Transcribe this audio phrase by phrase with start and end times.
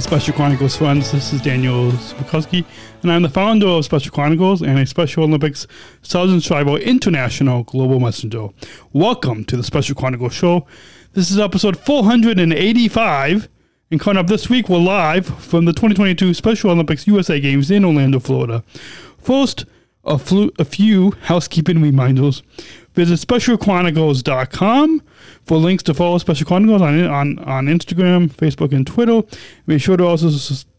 [0.00, 2.64] Special Chronicles friends, this is Daniel Smrokowski,
[3.02, 5.66] and I'm the founder of Special Chronicles and a Special Olympics
[6.02, 8.48] Sargent Shriver International Global Messenger.
[8.92, 10.66] Welcome to the Special Chronicles Show.
[11.12, 13.48] This is episode 485,
[13.90, 17.84] and coming up this week, we're live from the 2022 Special Olympics USA Games in
[17.84, 18.64] Orlando, Florida.
[19.18, 19.64] First,
[20.04, 22.42] a, flu- a few housekeeping reminders.
[22.94, 25.02] Visit specialchronicles.com
[25.44, 29.22] for links to follow Special Chronicles on, on, on Instagram, Facebook, and Twitter.
[29.66, 30.30] Be sure to also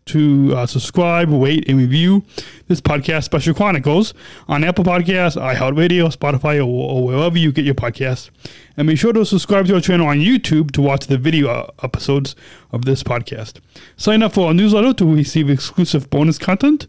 [0.06, 2.23] to uh, subscribe, rate, and review
[2.67, 4.14] this podcast, Special Chronicles,
[4.48, 8.30] on Apple Podcasts, iHeartRadio, Spotify, or, or wherever you get your podcasts.
[8.78, 11.72] And be sure to subscribe to our channel on YouTube to watch the video uh,
[11.82, 12.36] episodes
[12.72, 13.59] of this podcast.
[13.98, 16.86] Sign up for our newsletter to receive exclusive bonus content.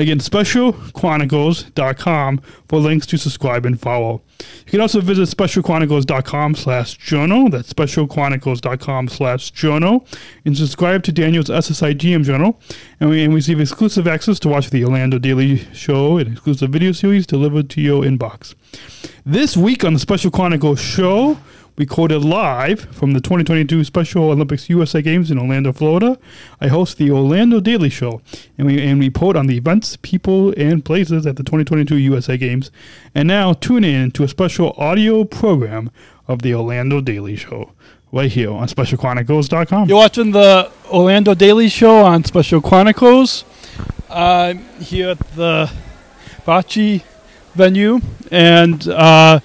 [0.00, 4.22] Again, specialchronicles.com for links to subscribe and follow.
[4.64, 7.50] You can also visit specialchronicles.com slash journal.
[7.50, 10.06] That's specialchronicles.com slash journal.
[10.46, 12.58] And subscribe to Daniel's SSI GM journal.
[12.98, 16.92] And, we, and receive exclusive access to watch the Orlando Daily Show and exclusive video
[16.92, 18.54] series delivered to your inbox.
[19.26, 21.36] This week on the Special Chronicles show,
[21.76, 26.18] recorded live from the 2022 Special Olympics USA Games in Orlando, Florida.
[26.60, 28.20] I host the Orlando Daily Show,
[28.58, 32.70] and we and report on the events, people, and places at the 2022 USA Games.
[33.14, 35.90] And now tune in to a special audio program
[36.28, 37.72] of the Orlando Daily Show
[38.12, 39.88] right here on SpecialChronicles.com.
[39.88, 43.44] You're watching the Orlando Daily Show on Special Chronicles.
[44.08, 45.70] I'm here at the
[46.46, 47.02] Bocce
[47.54, 48.00] venue,
[48.30, 49.40] and uh,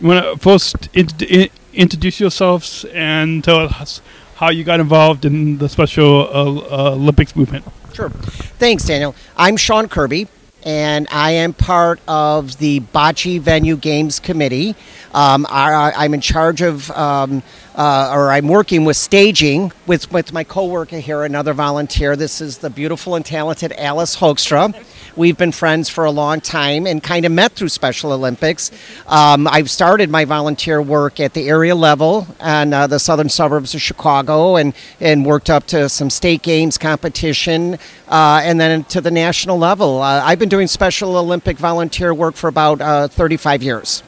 [0.00, 4.00] want to first in, in, introduce yourselves and tell us
[4.36, 7.64] how you got involved in the Special uh, uh, Olympics movement.
[7.92, 8.10] Sure.
[8.10, 9.14] Thanks, Daniel.
[9.36, 10.26] I'm Shawn Kirby,
[10.64, 14.74] and I am part of the Bocce Venue Games Committee.
[15.12, 17.44] Um, I, I'm in charge of, um,
[17.76, 22.16] uh, or I'm working with staging with, with my coworker here, another volunteer.
[22.16, 24.74] This is the beautiful and talented Alice Hoekstra.
[25.16, 28.72] We've been friends for a long time and kind of met through Special Olympics.
[29.06, 33.76] Um, I've started my volunteer work at the area level and uh, the southern suburbs
[33.76, 39.00] of Chicago and, and worked up to some state games competition uh, and then to
[39.00, 40.02] the national level.
[40.02, 44.02] Uh, I've been doing Special Olympic volunteer work for about uh, 35 years.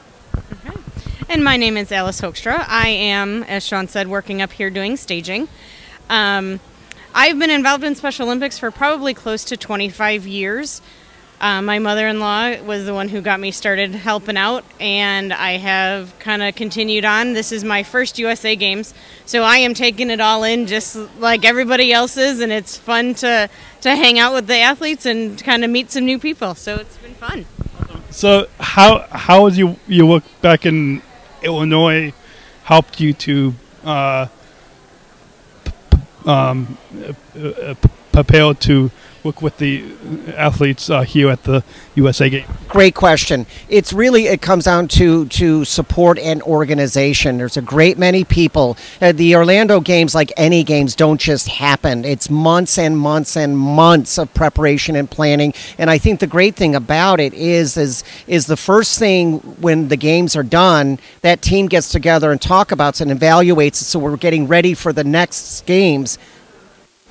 [1.29, 2.65] And my name is Alice Hoekstra.
[2.67, 5.47] I am, as Shawn said, working up here doing staging.
[6.09, 6.59] Um,
[7.19, 10.81] I've been involved in Special Olympics for probably close to 25 years.
[11.39, 15.31] Uh, my mother in law was the one who got me started helping out, and
[15.31, 17.33] I have kind of continued on.
[17.33, 18.95] This is my first USA Games,
[19.27, 23.13] so I am taking it all in just like everybody else is, and it's fun
[23.15, 23.49] to,
[23.81, 26.55] to hang out with the athletes and kind of meet some new people.
[26.55, 27.45] So it's been fun.
[28.09, 31.03] So, how how was your your work back in
[31.43, 32.13] Illinois
[32.63, 34.27] helped you to uh,
[36.25, 36.77] um,
[37.35, 37.75] uh, uh,
[38.11, 38.89] prepare to
[39.27, 39.83] work with the
[40.37, 41.61] athletes uh, here at the
[41.95, 42.45] USA Game?
[42.69, 43.45] Great question.
[43.67, 47.37] It's really it comes down to to support and organization.
[47.37, 48.77] There's a great many people.
[49.01, 52.05] Uh, the Orlando games, like any games, don't just happen.
[52.05, 55.53] It's months and months and months of preparation and planning.
[55.77, 59.89] And I think the great thing about it is is is the first thing when
[59.89, 63.87] the games are done, that team gets together and talk about it and evaluates it.
[63.91, 66.17] So we're getting ready for the next games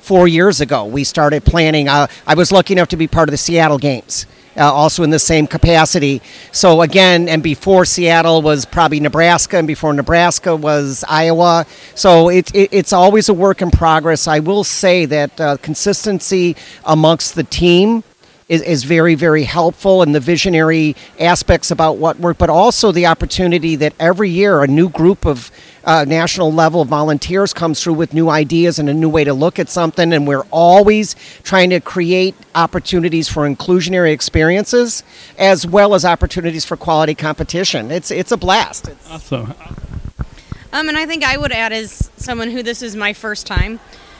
[0.07, 0.85] four years ago.
[0.85, 1.89] We started planning.
[1.89, 4.25] Uh, I was lucky enough to be part of the Seattle Games.
[4.55, 6.19] Uh, also in the same capacity.
[6.51, 11.67] So again, and before Seattle was probably Nebraska, and before Nebraska was Iowa.
[11.93, 14.27] So it, it, it's always a work in progress.
[14.27, 16.55] I will say that uh, consistency
[16.85, 18.03] amongst the team
[18.49, 23.05] is, is very, very helpful and the visionary aspects about what work, but also the
[23.05, 25.51] opportunity that every year a new group of
[25.87, 29.57] uh, national level volunteers comes through with new ideas and a new way to look
[29.57, 30.11] at something.
[30.11, 35.01] And we're always trying to create opportunities for inclusionary experiences
[35.39, 37.89] as well as opportunities for quality competition.
[37.89, 38.89] It's, it's a blast.
[38.89, 39.53] It's, Awesome.
[40.73, 43.79] Um, and I think I would add, as someone who this is my first time,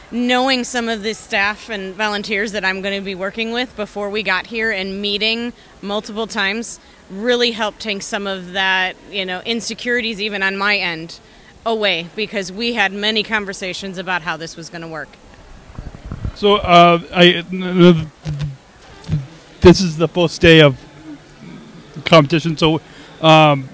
[0.10, 4.10] knowing some of the staff and volunteers that I'm going to be working with before
[4.10, 6.80] we got here and meeting multiple times
[7.12, 11.20] really helped take some of that, you know, insecurities even on my end
[11.68, 15.10] away because we had many conversations about how this was going to work.
[16.36, 17.44] So uh, I
[19.62, 20.78] this is the first day of
[22.06, 22.58] competition.
[22.58, 22.80] So,
[23.22, 23.68] um,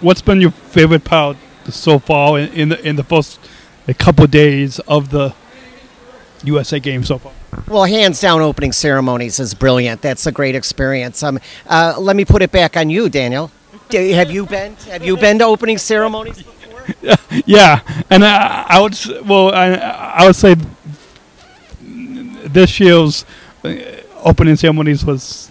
[0.00, 1.36] what's been your favorite part
[1.68, 3.38] so far in, in the in the first
[3.86, 5.34] a couple days of the
[6.44, 7.32] USA Games so far?
[7.68, 10.02] Well, hands down, opening ceremonies is brilliant.
[10.02, 11.22] That's a great experience.
[11.22, 13.50] Um, uh, let me put it back on you, Daniel.
[13.88, 14.76] D- have you been?
[14.88, 16.63] Have you been to opening ceremonies before?
[17.46, 18.96] yeah, and I, I would
[19.26, 20.56] well, I, I would say
[21.80, 23.24] this year's
[23.64, 23.74] uh,
[24.22, 25.50] opening ceremonies was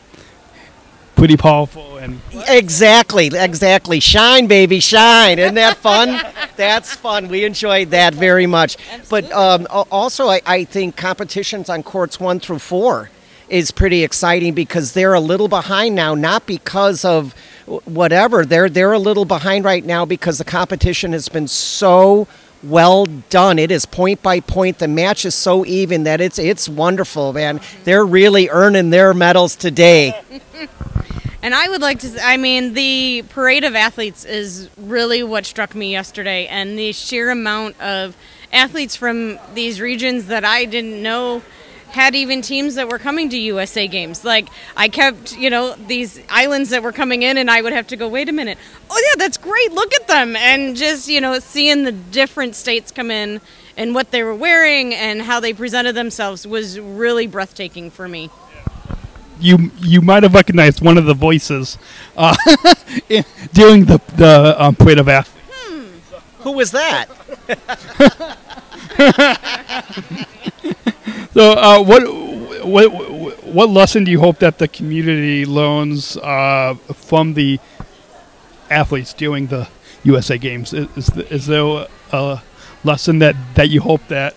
[1.16, 4.00] pretty powerful and Exactly, exactly.
[4.00, 5.40] Shine, baby, shine.
[5.40, 6.22] Isn't that fun?
[6.56, 7.30] That's fun.
[7.30, 8.78] We enjoyed that very much.
[9.10, 13.10] But um, also, I, I think competitions on courts one through four
[13.48, 17.34] is pretty exciting because they're a little behind now, not because of
[17.66, 18.46] whatever.
[18.46, 22.28] They're they're a little behind right now because the competition has been so
[22.64, 23.60] well done.
[23.60, 24.80] It is point by point.
[24.80, 27.60] The match is so even that it's it's wonderful, man.
[27.84, 30.20] They're really earning their medals today.
[31.44, 35.76] And I would like to, I mean, the parade of athletes is really what struck
[35.76, 38.16] me yesterday, and the sheer amount of
[38.54, 41.42] athletes from these regions that I didn't know
[41.94, 44.26] had even teams that were coming to USA games.
[44.26, 47.88] Like, I kept, you know, these islands that were coming in, and I would have
[47.88, 48.58] to go, wait a minute.
[48.90, 49.72] Oh, yeah, that's great.
[49.72, 50.36] Look at them.
[50.36, 53.42] And just, you know, seeing the different states come in
[53.78, 58.30] and what they were wearing and how they presented themselves was really breathtaking for me.
[59.40, 61.78] you you might have recognized one of the voices
[62.18, 62.36] uh,
[63.54, 65.40] during the the um, parade of athletes.
[66.40, 67.08] Who was that?
[71.34, 72.04] So, uh, what
[72.66, 77.60] what what lesson do you hope that the community learns uh, from the
[78.70, 79.68] athletes during the
[80.04, 80.74] USA Games?
[80.74, 82.42] Is is, there a
[82.84, 84.36] lesson that, that you hope that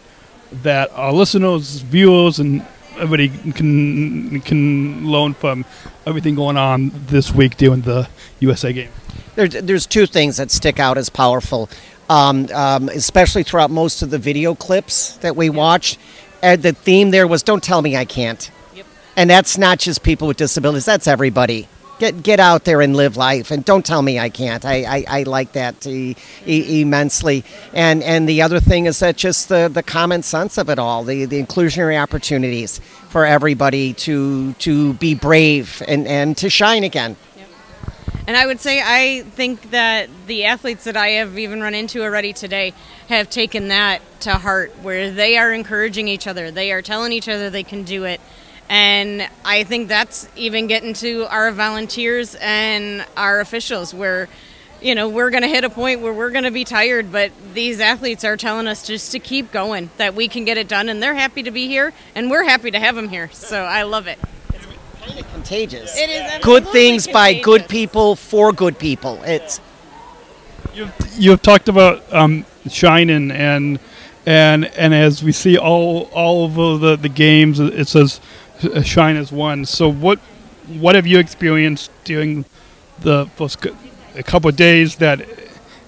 [0.62, 2.64] that our listeners, viewers, and
[2.94, 5.66] everybody can can learn from
[6.06, 8.08] everything going on this week during the
[8.40, 8.92] USA Games?
[9.34, 11.68] There's, there's two things that stick out as powerful,
[12.08, 15.98] um, um, especially throughout most of the video clips that we watched.
[16.46, 18.86] And the theme there was "Don't tell me I can't," Yep.
[19.16, 20.84] and that's not just people with disabilities.
[20.84, 21.68] That's everybody.
[21.98, 24.64] Get get out there and live life, and don't tell me I can't.
[24.64, 26.14] I, I, I like that e-
[26.46, 27.42] e- immensely.
[27.72, 31.04] And and the other thing is that just the, the common sense of it all,
[31.04, 37.16] the, the inclusionary opportunities for everybody to to be brave and, and to shine again.
[38.26, 42.02] And I would say I think that the athletes that I have even run into
[42.02, 42.74] already today
[43.08, 47.28] have taken that to heart, where they are encouraging each other, they are telling each
[47.28, 48.20] other they can do it.
[48.68, 54.28] And I think that's even getting to our volunteers and our officials, where,
[54.82, 57.30] you know, we're going to hit a point where we're going to be tired, but
[57.54, 60.88] these athletes are telling us just to keep going, that we can get it done,
[60.88, 63.30] and they're happy to be here, and we're happy to have them here.
[63.30, 64.18] So I love it.
[65.32, 65.96] Contagious.
[65.96, 69.22] It is good absolutely things by good people for good people.
[69.24, 69.60] It's
[70.74, 73.78] You've, you've talked about um, shining and
[74.26, 78.20] and and as we see all all over the, the games, it says
[78.62, 79.64] uh, shine as one.
[79.64, 80.18] So what
[80.80, 82.44] what have you experienced during
[82.98, 83.64] the first
[84.16, 85.26] a couple of days that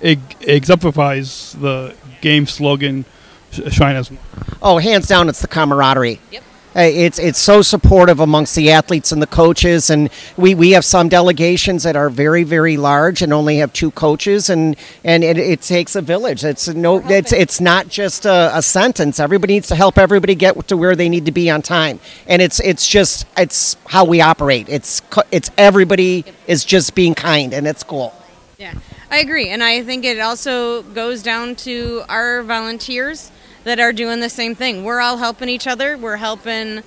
[0.00, 3.04] exemplifies the game slogan
[3.50, 4.20] shine as one?
[4.62, 6.20] oh, hands down, it's the camaraderie.
[6.30, 6.44] Yep.
[6.78, 10.84] Uh, It's it's so supportive amongst the athletes and the coaches, and we, we have
[10.84, 15.38] some delegations that are very very large and only have two coaches, and and it,
[15.38, 16.44] it takes a village.
[16.44, 19.18] It's no it's it's not just a, a sentence.
[19.18, 22.40] Everybody needs to help everybody get to where they need to be on time, and
[22.40, 24.68] it's it's just it's how we operate.
[24.68, 28.14] It's it's everybody is just being kind, and it's cool.
[28.56, 28.74] Yeah,
[29.10, 29.48] I agree.
[29.48, 33.32] And I think it also goes down to our volunteers
[33.68, 34.82] that are doing the same thing.
[34.82, 35.98] We're all helping each other.
[35.98, 36.82] We're helping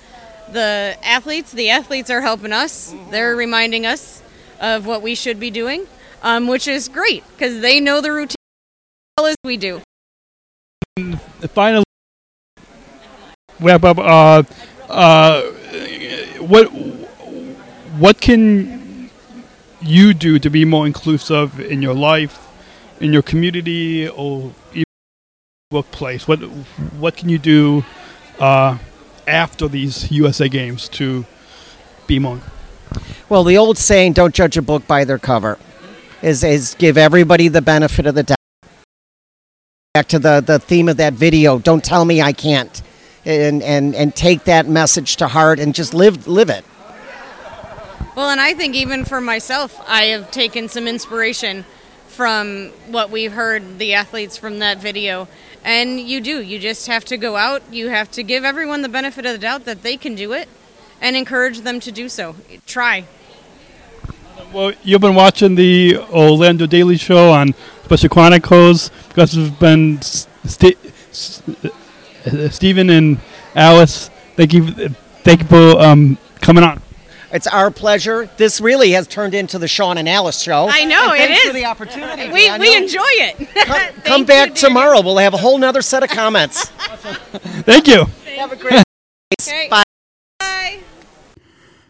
[0.51, 1.51] the athletes.
[1.51, 2.95] The athletes are helping us.
[3.11, 4.23] They're reminding us
[4.59, 5.85] of what we should be doing,
[6.23, 9.81] um, which is great because they know the routine as well as we do.
[11.49, 11.85] Finally,
[13.59, 13.99] wrap up.
[13.99, 14.43] Uh,
[14.89, 15.41] uh,
[16.39, 16.65] what
[17.99, 19.09] what can
[19.81, 22.47] you do to be more inclusive in your life,
[22.99, 24.90] in your community, or even
[25.71, 26.27] workplace?
[26.27, 26.39] What
[26.99, 27.83] what can you do
[28.39, 28.77] uh,
[29.27, 31.25] after these USA Games to
[32.07, 32.41] be more?
[33.29, 35.57] Well, the old saying, "Don't judge a book by their cover,"
[36.21, 38.37] is is give everybody the benefit of the doubt.
[39.93, 42.81] Back to the the theme of that video, "Don't tell me I can't,"
[43.25, 46.65] and and and take that message to heart and just live live it.
[48.13, 51.63] Well, and I think even for myself, I have taken some inspiration
[52.09, 55.29] from what we've heard the athletes from that video.
[55.63, 56.41] And you do.
[56.41, 57.61] You just have to go out.
[57.71, 60.49] You have to give everyone the benefit of the doubt that they can do it
[60.99, 62.35] and encourage them to do so.
[62.65, 63.05] Try.
[64.53, 67.53] Well, you've been watching the Orlando Daily Show on
[67.85, 70.77] Special Chronicles because it's been St-
[72.51, 73.19] Stephen and
[73.55, 74.09] Alice.
[74.35, 74.71] Thank you,
[75.23, 76.81] thank you for um, coming on.
[77.33, 78.29] It's our pleasure.
[78.37, 80.67] This really has turned into the Shawn and Alice show.
[80.69, 81.47] I know, And it thanks is.
[81.47, 82.29] for the opportunity.
[82.31, 82.59] We, Daniel.
[82.59, 83.49] we enjoy it.
[83.65, 84.67] Come, come back dear.
[84.69, 85.01] tomorrow.
[85.01, 86.65] We'll have a whole nother set of comments.
[87.63, 88.05] Thank you.
[88.35, 88.83] have a great
[89.41, 89.67] Okay.
[89.69, 89.83] Bye.
[90.39, 90.79] Bye.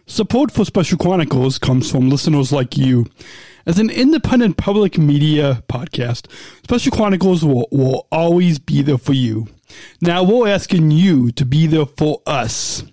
[0.06, 3.08] Support for Special Chronicles comes from listeners like you.
[3.66, 6.28] As an independent public media podcast,
[6.64, 9.48] Special Chronicles will, will always be there for you.
[10.02, 12.84] Now we're asking you to be there for us.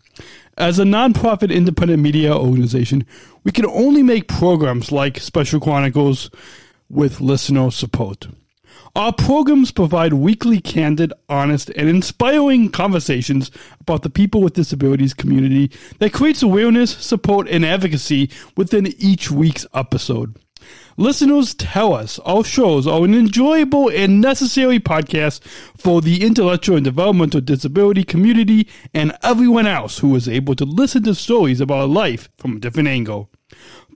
[0.59, 3.07] As a nonprofit independent media organization,
[3.45, 6.31] we can only make programs like Special Chronicles
[6.91, 8.27] with listener support.
[8.97, 15.71] Our programs provide weekly, candid, honest, and inspiring conversations about the people with disabilities community
[16.01, 20.35] that creates awareness, support, and advocacy within each week's episode.
[20.99, 25.41] Listeners tell us our shows are an enjoyable and necessary podcast
[25.77, 31.05] for the intellectual and developmental disability community and everyone else who is able to listen
[31.05, 33.31] to stories about life from a different angle.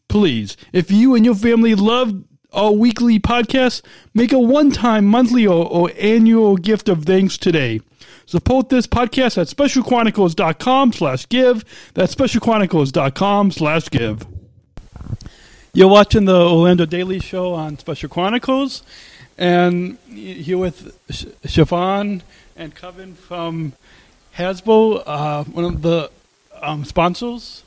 [0.09, 3.83] Please, if you and your family love our weekly podcast,
[4.15, 7.81] make a one-time, monthly, or, or annual gift of thanks today.
[8.27, 11.65] Support this podcast at specialchronicles.com slash give.
[11.95, 14.25] That's specialchronicles.com slash give.
[15.75, 18.83] You're watching the Orlando Daily Show on Special Chronicles,
[19.39, 22.21] and here with Sh- Siobhan
[22.55, 23.73] and Kevin from
[24.37, 26.11] Hasbro, uh, one of the
[26.61, 27.63] um, sponsors.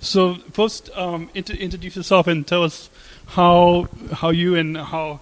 [0.00, 2.88] So first, um, int- introduce yourself and tell us
[3.26, 5.20] how how you and how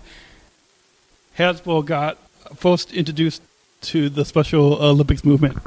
[1.39, 2.19] Hasbro got
[2.55, 3.43] first introduced
[3.81, 5.59] to the Special Olympics movement.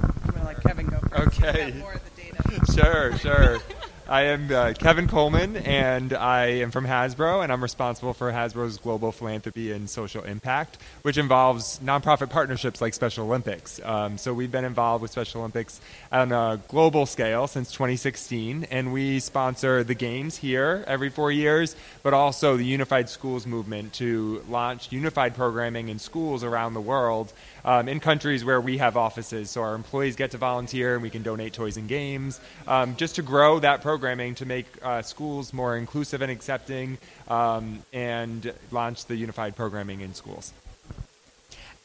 [0.45, 1.37] let Kevin go first.
[1.43, 1.73] Okay.
[1.79, 2.71] More of the data.
[2.73, 3.59] Sure, sure.
[4.11, 8.77] I am uh, Kevin Colman, and I am from Hasbro, and I'm responsible for Hasbro's
[8.77, 13.79] global philanthropy and social impact, which involves nonprofit partnerships like Special Olympics.
[13.81, 15.79] Um, so we've been involved with Special Olympics
[16.11, 21.77] on a global scale since 2016, and we sponsor the games here every four years,
[22.03, 27.31] but also the Unified Schools movement to launch unified programming in schools around the world
[27.65, 29.49] um, in countries where we have offices.
[29.51, 33.15] So our employees get to volunteer and we can donate toys and games um, just
[33.15, 39.05] to grow that programming to make uh, schools more inclusive and accepting um, and launch
[39.05, 40.53] the unified programming in schools.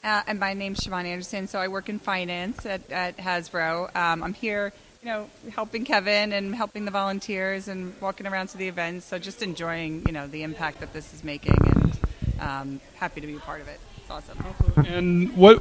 [0.05, 1.49] Uh, and my name's Siobhan Anderson.
[1.49, 3.95] So I work in finance at, at Hasbro.
[3.97, 8.57] Um, I'm here, you know, helping Kevin and helping the volunteers and walking around to
[8.57, 9.07] the events.
[9.07, 11.99] So just enjoying, you know, the impact that this is making and
[12.39, 13.81] um, happy to be a part of it.
[14.09, 14.87] It's awesome.
[14.87, 15.61] And what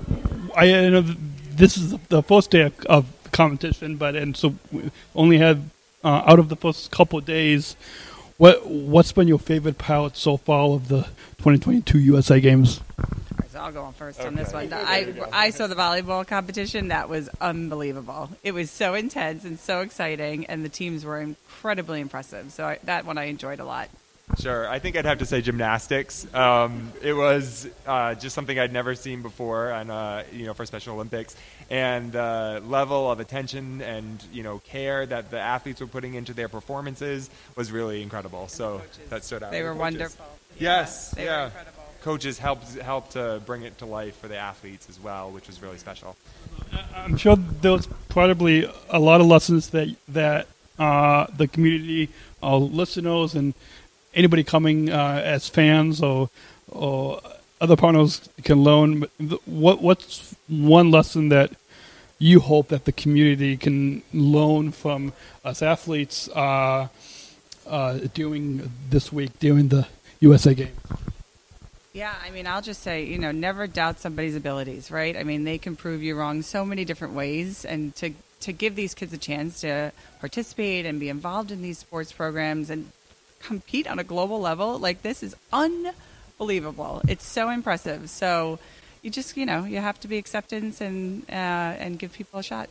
[0.56, 5.40] I know this is the first day of, of competition, but and so we only
[5.40, 5.70] had
[6.04, 7.76] uh, out of the first couple of days.
[8.38, 11.04] What what's been your favorite part so far of the
[11.40, 12.82] 2022 USA Games?
[13.50, 14.72] So I'll go on first on this one.
[14.72, 16.90] I, I saw the volleyball competition.
[16.90, 18.30] That was unbelievable.
[18.44, 22.52] It was so intense and so exciting, and the teams were incredibly impressive.
[22.52, 23.90] So I, that one I enjoyed a lot.
[24.40, 24.68] Sure.
[24.68, 26.28] I think I'd have to say gymnastics.
[26.34, 30.66] Um, it was uh, just something I'd never seen before, and uh, you know, for
[30.66, 31.36] Special Olympics,
[31.70, 36.34] and the level of attention and you know care that the athletes were putting into
[36.34, 38.48] their performances was really incredible.
[38.48, 39.52] So that stood out.
[39.52, 39.80] They were coaches.
[39.80, 40.26] wonderful.
[40.58, 41.12] Yes.
[41.12, 41.46] They were yeah.
[41.46, 41.84] incredible.
[42.02, 45.62] Coaches helped helped to bring it to life for the athletes as well, which was
[45.62, 46.16] really special.
[46.96, 52.10] I'm sure there's probably a lot of lessons that that uh, the community,
[52.44, 53.54] our listeners, and
[54.16, 56.30] anybody coming uh, as fans or
[56.70, 57.22] or
[57.62, 59.06] other partners can learn.
[59.46, 61.52] What what's one lesson that
[62.18, 66.88] you hope that the community can learn from us athletes uh,
[67.68, 69.88] uh, doing this week, during the
[70.22, 70.74] USA game?
[71.94, 75.16] Yeah, I mean, I'll just say, you know, never doubt somebody's abilities, right?
[75.16, 78.76] I mean, they can prove you wrong so many different ways, and to to give
[78.76, 82.92] these kids a chance to participate and be involved in these sports programs and
[83.40, 87.02] compete on a global level, like this is unbelievable.
[87.08, 88.10] It's so impressive.
[88.10, 88.60] So
[89.02, 91.34] you just, you know, you have to be acceptance and uh,
[91.84, 92.70] and give people a shot.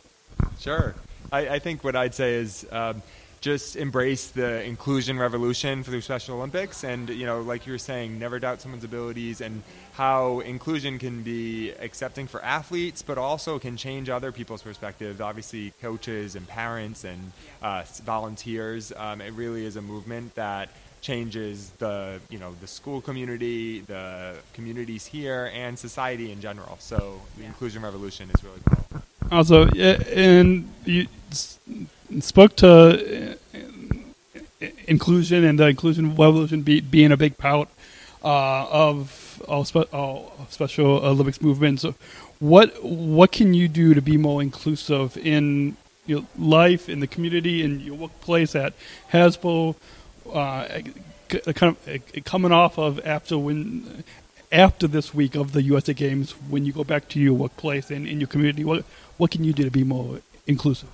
[0.59, 0.95] Sure.
[1.31, 3.01] I, I think what I'd say is um,
[3.45, 8.17] just embrace the inclusion revolution through Special Olympics, and you know, like you were saying,
[8.17, 9.61] never doubt someone's abilities, and
[9.93, 15.21] how inclusion can be accepting for athletes, but also can change other people's perspectives.
[15.21, 18.91] Obviously, coaches and parents and uh, volunteers.
[18.97, 20.69] Um, it really is a movement that
[21.01, 26.77] changes the you know the school community, the communities here, and society in general.
[26.79, 29.03] So the inclusion revolution is really cool.
[29.31, 31.59] Also, and you s-
[32.19, 37.69] spoke to uh, inclusion and the inclusion revolution be, being a big part
[38.23, 41.81] uh, of all, spe- all Special Olympics movement.
[41.81, 41.95] So,
[42.39, 47.63] what what can you do to be more inclusive in your life, in the community,
[47.63, 48.73] in your workplace at
[49.11, 49.75] Hasbro?
[50.31, 50.81] Uh,
[51.29, 54.03] kind of uh, coming off of after when
[54.51, 58.07] after this week of the USA Games, when you go back to your workplace and
[58.07, 58.85] in your community, what
[59.17, 60.89] what can you do to be more inclusive?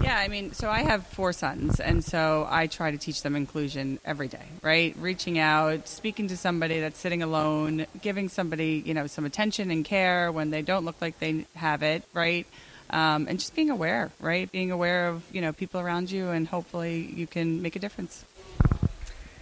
[0.00, 3.36] Yeah, I mean, so I have four sons, and so I try to teach them
[3.36, 4.94] inclusion every day, right?
[4.98, 9.84] Reaching out, speaking to somebody that's sitting alone, giving somebody, you know, some attention and
[9.84, 12.46] care when they don't look like they have it, right?
[12.90, 14.50] Um, and just being aware, right?
[14.50, 18.24] Being aware of, you know, people around you, and hopefully you can make a difference.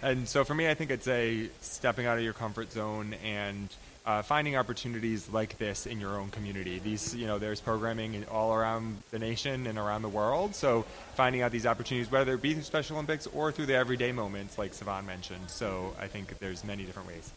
[0.01, 3.69] And so for me, I think it's a stepping out of your comfort zone and
[4.05, 6.79] uh, finding opportunities like this in your own community.
[6.79, 10.55] These, you know, there's programming all around the nation and around the world.
[10.55, 14.11] So finding out these opportunities, whether it be through Special Olympics or through the everyday
[14.11, 15.49] moments, like Siobhan mentioned.
[15.49, 17.31] So I think there's many different ways.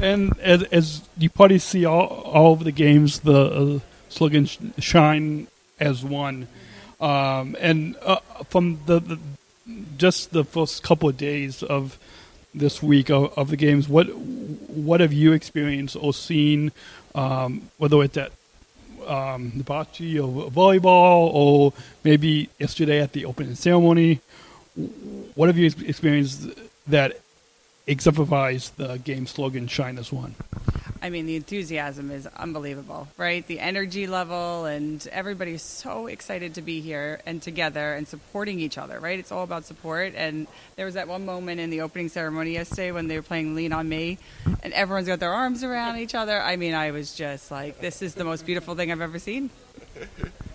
[0.00, 4.58] And as, as you probably see all, all of the games, the uh, slogan sh-
[4.78, 5.46] "Shine
[5.78, 6.48] as One,"
[7.00, 8.16] um, and uh,
[8.48, 9.18] from the, the
[9.96, 11.96] just the first couple of days of
[12.54, 16.72] this week of, of the games, what what have you experienced or seen,
[17.14, 18.32] um, whether it's at
[19.06, 24.20] um, the bocce or volleyball, or maybe yesterday at the opening ceremony?
[25.34, 26.48] What have you experienced
[26.86, 27.20] that
[27.86, 30.34] exemplifies the game slogan "Shine as One"?
[31.04, 33.46] I mean, the enthusiasm is unbelievable, right?
[33.46, 38.78] The energy level, and everybody's so excited to be here and together and supporting each
[38.78, 39.18] other, right?
[39.18, 40.14] It's all about support.
[40.16, 43.54] And there was that one moment in the opening ceremony yesterday when they were playing
[43.54, 44.16] Lean on Me,
[44.62, 46.40] and everyone's got their arms around each other.
[46.40, 49.50] I mean, I was just like, this is the most beautiful thing I've ever seen.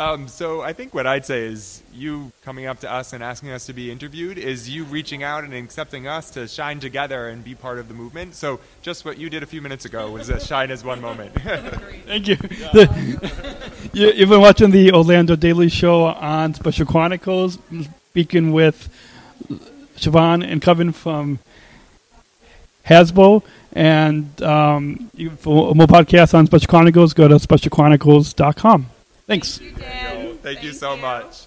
[0.00, 3.50] Um, so I think what I'd say is you coming up to us and asking
[3.50, 7.44] us to be interviewed is you reaching out and accepting us to shine together and
[7.44, 8.34] be part of the movement.
[8.34, 11.34] So just what you did a few minutes ago was a shine as one moment.
[12.06, 12.36] Thank you.
[12.36, 14.10] The- you.
[14.12, 17.58] You've been watching the Orlando Daily Show on Special Chronicles,
[18.08, 18.88] speaking with
[19.98, 21.40] Siobhan and Kevin from
[22.86, 23.42] Hasbro.
[23.74, 28.86] And um, for more podcasts on Special Chronicles, go to specialchronicles.com.
[29.30, 29.60] Thanks.
[30.42, 31.46] Thank you so much.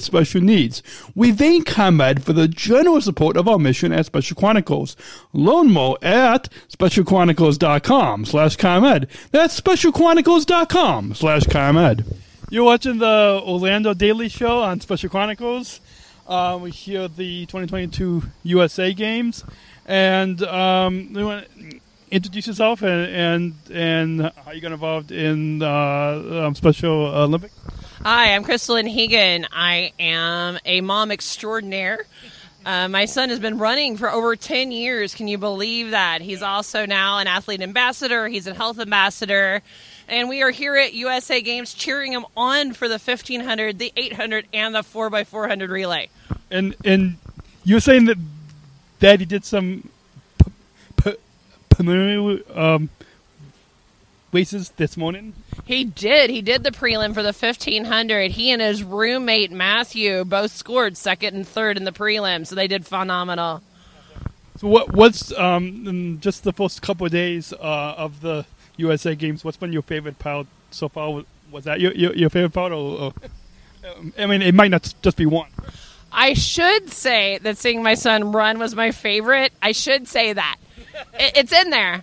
[0.00, 0.82] special needs.
[1.14, 4.96] We thank ComEd for the generous support of our mission at Special Chronicles.
[5.32, 9.08] Learn more at specialchronicles.com slash ComEd.
[9.30, 12.04] That's specialchronicles.com slash ComEd.
[12.50, 15.80] You're watching the Orlando Daily Show on Special Chronicles.
[16.26, 19.44] Uh, we hear the 2022 USA Games.
[19.86, 21.80] And um, you want to
[22.10, 27.54] introduce yourself and, and, and how you got involved in uh, um, Special Olympics?
[28.06, 29.46] Hi, I'm Crystalyn Huegen.
[29.50, 32.04] I am a mom extraordinaire.
[32.66, 35.14] Uh, my son has been running for over 10 years.
[35.14, 36.20] Can you believe that?
[36.20, 39.62] He's also now an athlete ambassador, he's a health ambassador.
[40.06, 44.48] And we are here at USA Games cheering him on for the 1500, the 800,
[44.52, 46.10] and the 4x400 relay.
[46.50, 47.16] And and
[47.64, 48.18] you were saying that
[49.00, 49.88] Daddy did some
[50.44, 50.52] p-
[50.96, 51.16] p-
[51.70, 52.90] preliminary um,
[54.30, 55.32] races this morning.
[55.64, 56.30] He did.
[56.30, 58.32] He did the prelim for the 1500.
[58.32, 62.68] He and his roommate Matthew both scored second and third in the prelim, so they
[62.68, 63.62] did phenomenal.
[64.56, 69.14] So what what's um in just the first couple of days uh, of the USA
[69.14, 69.44] Games?
[69.44, 71.12] What's been your favorite part so far?
[71.12, 73.14] Was, was that your, your your favorite part, or, or
[73.96, 75.48] um, I mean, it might not just be one.
[76.12, 79.52] I should say that seeing my son run was my favorite.
[79.60, 80.56] I should say that.
[81.14, 82.02] It, it's in there.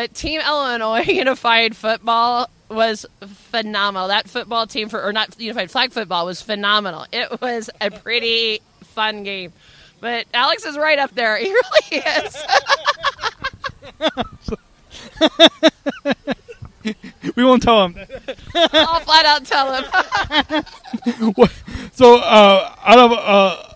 [0.00, 4.08] But Team Illinois Unified Football was phenomenal.
[4.08, 7.04] That football team for or not Unified Flag Football was phenomenal.
[7.12, 9.52] It was a pretty fun game.
[10.00, 11.36] But Alex is right up there.
[11.42, 12.36] He really is.
[17.36, 17.96] We won't tell him.
[18.54, 19.84] I'll flat out tell him.
[21.92, 23.74] So uh, out of uh,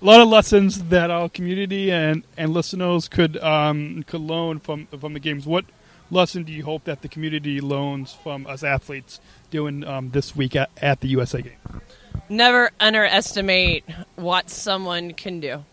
[0.00, 4.86] a lot of lessons that our community and, and listeners could um, could learn from
[4.86, 5.46] from the games.
[5.46, 5.64] What
[6.10, 10.54] lesson do you hope that the community learns from us athletes doing um, this week
[10.54, 11.80] at, at the USA game?
[12.28, 13.84] Never underestimate
[14.16, 15.64] what someone can do.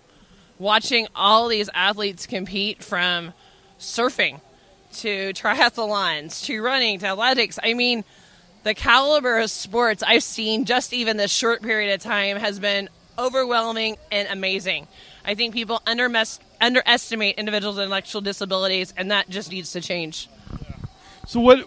[0.59, 3.33] Watching all these athletes compete from
[3.79, 4.39] surfing
[4.93, 7.59] to triathlons to running to athletics.
[7.61, 8.03] I mean,
[8.63, 12.87] the caliber of sports I've seen just even this short period of time has been
[13.17, 14.87] overwhelming and amazing.
[15.25, 20.29] I think people underestimate individuals with intellectual disabilities, and that just needs to change.
[21.27, 21.59] So what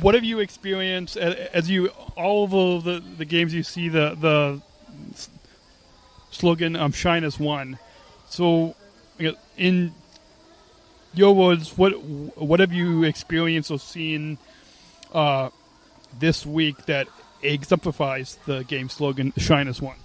[0.00, 4.62] what have you experienced as you all of the, the games you see the the
[6.30, 7.78] slogan um, "Shine as one"?
[8.28, 8.74] So
[9.56, 9.92] in
[11.14, 14.38] your words, what what have you experienced or seen
[15.12, 15.50] uh,
[16.18, 17.08] this week that
[17.52, 19.96] exemplifies the game slogan "Shine as one"?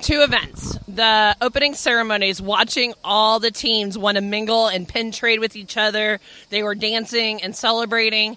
[0.00, 0.78] two events.
[0.88, 5.76] The opening ceremonies watching all the teams want to mingle and pin trade with each
[5.76, 6.20] other.
[6.50, 8.36] They were dancing and celebrating.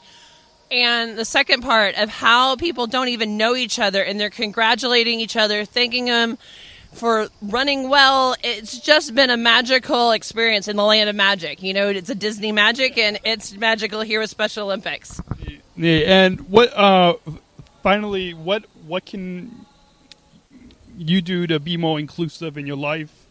[0.72, 5.20] And the second part of how people don't even know each other and they're congratulating
[5.20, 6.38] each other thanking them
[6.92, 11.62] for running well it's just been a magical experience in the land of magic.
[11.62, 15.22] You know it's a disney magic and it's magical here with special olympics.
[15.78, 17.16] Yeah, and what uh,
[17.86, 19.64] finally what what can
[20.98, 23.28] you do to be more inclusive in your life,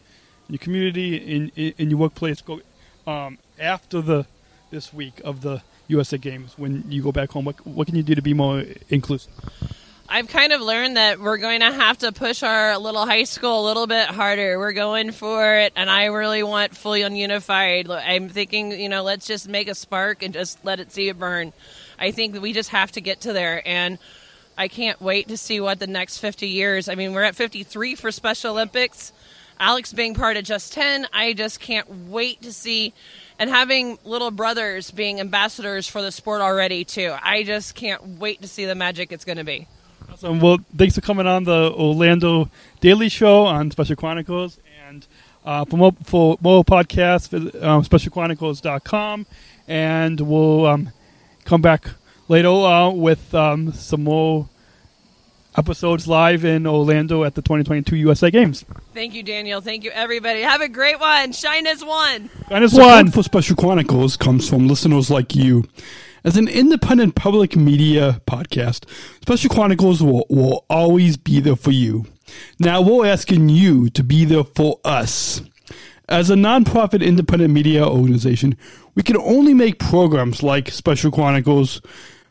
[0.47, 2.39] in your community, in in, in your workplace?
[2.39, 2.61] Go
[3.05, 4.25] um, after the
[4.71, 7.43] this week of the USA Games when you go back home.
[7.43, 9.33] What what can you do to be more inclusive?
[10.07, 13.65] I've kind of learned that we're going to have to push our little high school
[13.65, 14.57] a little bit harder.
[14.57, 17.89] We're going for it, and I really want fully ununified.
[17.89, 21.19] I'm thinking, you know, let's just make a spark and just let it see it
[21.19, 21.51] burn.
[21.99, 23.97] I think we just have to get to there, and
[24.57, 26.87] I can't wait to see what the next 50 years.
[26.87, 29.11] I mean, we're at 53 for Special Olympics.
[29.59, 32.93] Alex being part of Just 10, I just can't wait to see.
[33.39, 37.15] And having little brothers being ambassadors for the sport already, too.
[37.21, 39.67] I just can't wait to see the magic it's going to be.
[40.11, 40.39] Awesome.
[40.39, 44.59] Well, thanks for coming on the Orlando Daily Show on Special Chronicles.
[44.87, 45.05] And
[45.45, 49.25] uh, for, more, for more podcasts, visit um, specialchronicles.com.
[49.67, 50.91] And we'll um,
[51.43, 51.89] come back
[52.27, 54.49] later uh, with um, some more
[55.57, 58.65] episodes live in Orlando at the 2022 USA Games.
[58.93, 59.61] Thank you, Daniel.
[59.61, 60.41] Thank you, everybody.
[60.41, 61.31] Have a great one.
[61.31, 62.29] Shine as one.
[62.49, 63.11] Minus Support one.
[63.11, 65.65] for Special Chronicles comes from listeners like you.
[66.23, 68.89] As an independent public media podcast,
[69.21, 72.05] Special Chronicles will, will always be there for you.
[72.59, 75.41] Now we're asking you to be there for us.
[76.09, 78.57] As a nonprofit independent media organization,
[78.95, 81.81] we can only make programs like Special Chronicles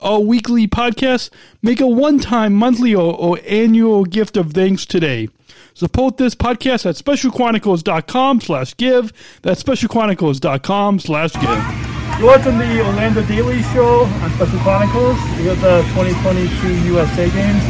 [0.00, 1.30] our weekly podcast,
[1.62, 5.28] make a one-time, monthly, or, or annual gift of thanks today.
[5.74, 9.12] Support this podcast at specialchronicles.com slash give.
[9.42, 11.64] That's specialchronicles.com slash give.
[12.18, 15.18] You're watching the Orlando Daily Show on Special Chronicles.
[15.36, 17.62] We got the 2022 USA Games.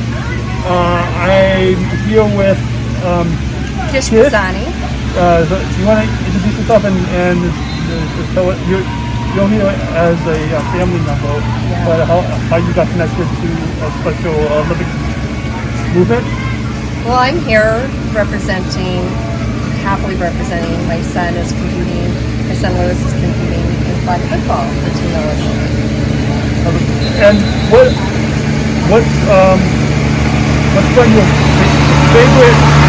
[0.68, 2.58] Uh, I'm here with
[3.04, 3.26] um,
[3.90, 4.30] Kish Kish?
[4.30, 4.62] Pisani.
[5.18, 8.82] uh, the, you want to introduce yourself and, and uh, tell it, you're,
[9.36, 11.36] you're here as a, uh family member,
[11.84, 13.48] but how, how you got connected to
[13.84, 14.96] a Special Olympics
[15.92, 16.24] movement?
[17.04, 17.84] Well, I'm here
[18.16, 19.04] representing,
[19.84, 22.08] happily representing my son is competing.
[22.48, 25.76] My son Lewis is competing in flag football for Team Illinois.
[27.20, 27.36] And
[27.68, 27.92] what
[28.88, 29.60] what um
[30.72, 31.28] what's been your
[32.16, 32.85] favorite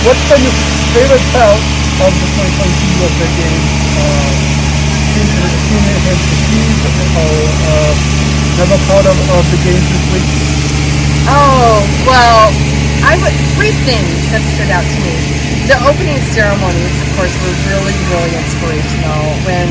[0.00, 0.56] What's been your
[0.96, 1.60] favorite part
[2.00, 3.68] of the 2022 USA Games?
[4.00, 4.32] Uh,
[5.12, 7.36] seeing seeing it has achieved or
[7.68, 7.92] uh,
[8.56, 10.24] never part of, of the games this week?
[11.28, 12.48] Oh, well,
[13.04, 15.20] I would, three things that stood out to me.
[15.68, 19.36] The opening ceremonies, of course, were really, really inspirational.
[19.44, 19.68] When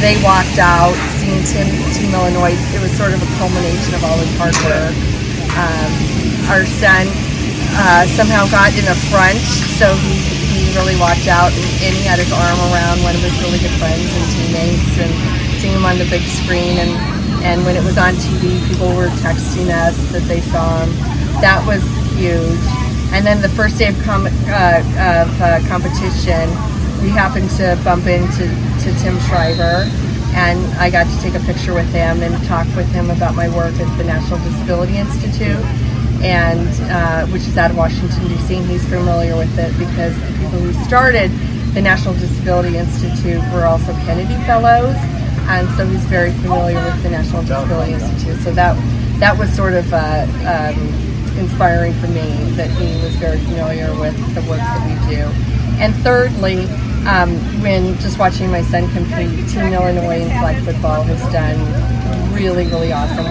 [0.00, 4.16] they walked out, seeing Team, Team Illinois, it was sort of a culmination of all
[4.24, 4.96] his hard work.
[5.52, 5.92] Um,
[6.48, 7.12] our son
[7.76, 9.38] uh, somehow got in the front,
[9.76, 10.16] so he,
[10.48, 13.60] he really walked out and, and he had his arm around one of his really
[13.60, 15.12] good friends and teammates and
[15.60, 16.92] seeing him on the big screen and
[17.44, 20.90] and when it was on TV, people were texting us that they saw him.
[21.38, 21.84] That was
[22.18, 22.58] huge.
[23.14, 24.82] And then the first day of, com- uh,
[25.22, 26.50] of uh, competition,
[26.98, 28.50] we happened to bump into
[28.82, 29.86] to Tim Shriver,
[30.34, 33.48] and I got to take a picture with him and talk with him about my
[33.54, 35.62] work at the National Disability Institute,
[36.22, 38.56] and uh, which is out of Washington D.C.
[38.56, 41.30] And he's familiar with it because the people who started
[41.74, 44.96] the National Disability Institute were also Kennedy Fellows,
[45.48, 48.38] and so he's very familiar with the National Disability Institute.
[48.42, 48.74] So that
[49.20, 50.78] that was sort of uh, um,
[51.38, 55.22] inspiring for me that he was very familiar with the work that we do.
[55.78, 56.64] And thirdly,
[57.06, 61.56] um, when just watching my son compete, Team Illinois in flag football has done
[62.34, 63.24] really, really awesome.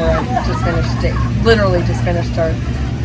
[0.45, 2.52] Just finished, literally just finished our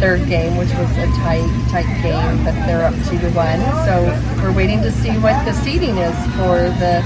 [0.00, 3.60] third game, which was a tight, tight game, but they're up two to one.
[3.84, 4.00] So
[4.42, 7.04] we're waiting to see what the seeding is for the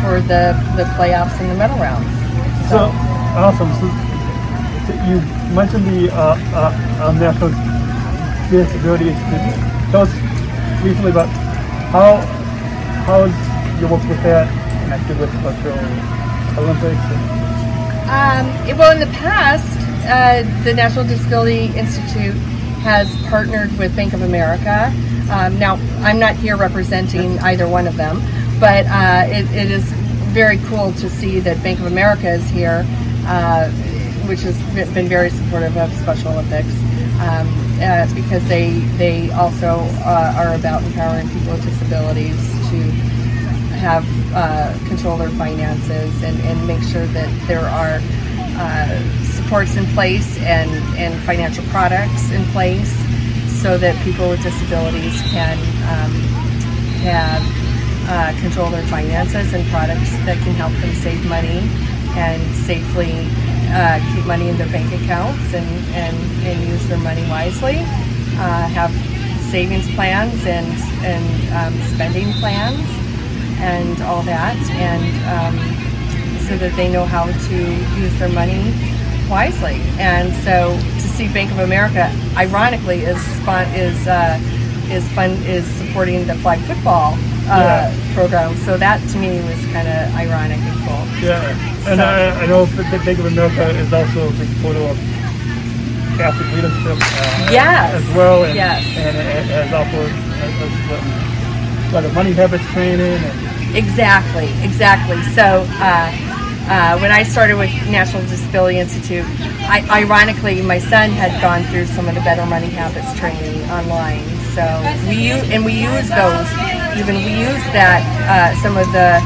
[0.00, 2.06] for the the playoffs and the medal rounds.
[2.70, 2.86] So,
[3.34, 3.68] awesome.
[3.82, 3.90] So,
[4.86, 5.18] so you
[5.52, 7.50] mentioned the uh, uh, um, National
[8.48, 9.58] Disability Institute.
[9.90, 10.12] Tell us
[10.80, 11.28] briefly about
[11.90, 12.16] how
[13.04, 13.34] how is
[13.80, 14.46] your work with that
[14.84, 15.74] connected with Special
[16.62, 17.04] Olympics?
[18.06, 19.66] And, Um, well, in the past,
[20.04, 22.34] uh, the National Disability Institute
[22.82, 24.92] has partnered with Bank of America.
[25.30, 28.20] Um, now, I'm not here representing either one of them,
[28.58, 29.84] but uh, it, it is
[30.32, 32.84] very cool to see that Bank of America is here,
[33.26, 33.70] uh,
[34.26, 34.56] which has
[34.94, 36.74] been very supportive of Special Olympics.
[37.20, 42.36] Um, uh, because they they also uh, are about empowering people with disabilities
[42.70, 42.76] to
[43.80, 48.00] have uh, control their finances and, and make sure that there are
[48.60, 49.02] uh,
[49.50, 52.94] supports in place and, and financial products in place
[53.60, 55.58] so that people with disabilities can
[55.90, 56.12] um,
[57.02, 57.42] have
[58.06, 61.66] uh, control their finances and products that can help them save money
[62.14, 63.26] and safely
[63.74, 65.66] uh, keep money in their bank accounts and,
[65.98, 66.14] and,
[66.46, 67.74] and use their money wisely.
[68.38, 68.94] Uh, have
[69.50, 70.70] savings plans and,
[71.02, 71.26] and
[71.58, 72.86] um, spending plans
[73.58, 77.56] and all that, and um, so that they know how to
[77.98, 78.99] use their money
[79.30, 79.80] wisely.
[79.98, 83.16] And so to see Bank of America, ironically, is
[83.76, 84.38] is uh,
[84.90, 87.14] is fun is supporting the flag football
[87.48, 88.56] uh, program.
[88.66, 91.04] So that to me was kind of ironic and cool.
[91.22, 94.98] yeah, and I, I know that Bank of America is also a big supporter of
[96.18, 97.94] Catholic leadership uh, Yes.
[97.94, 98.84] as well, and, Yes.
[98.98, 105.22] and it has offered a lot of money habits training and Exactly, exactly.
[105.34, 106.10] So uh,
[106.70, 109.26] uh, when I started with National Disability Institute,
[109.66, 114.22] I, ironically, my son had gone through some of the Better Money Habits training online.
[114.54, 114.62] So
[115.10, 116.46] we use, and we use those.
[116.94, 119.18] Even we use that uh, some of the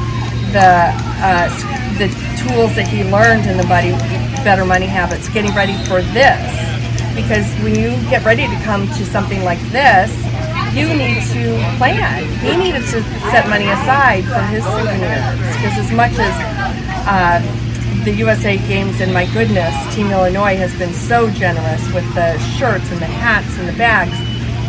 [0.57, 0.89] the
[1.21, 1.53] uh,
[2.01, 2.09] the
[2.41, 3.93] tools that he learned in the Buddy
[4.41, 6.41] Better Money Habits, getting ready for this.
[7.15, 10.11] Because when you get ready to come to something like this,
[10.75, 12.25] you need to plan.
[12.41, 15.23] He needed to set money aside for his souvenirs
[15.61, 16.35] because as much as
[17.07, 17.40] uh,
[18.05, 22.90] the USA Games and my goodness, Team Illinois has been so generous with the shirts
[22.90, 24.17] and the hats and the bags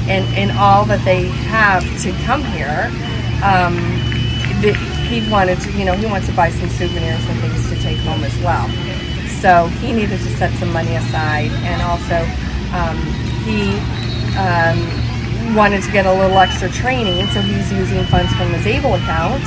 [0.07, 2.91] and, and all that they have to come here.
[3.43, 3.75] Um,
[4.61, 4.73] the,
[5.09, 7.97] he wanted to, you know, he wants to buy some souvenirs and things to take
[7.99, 8.67] home as well.
[9.41, 12.23] So he needed to set some money aside, and also
[12.71, 12.97] um,
[13.43, 13.75] he
[14.39, 18.95] um, wanted to get a little extra training, so he's using funds from his ABLE
[18.95, 19.43] account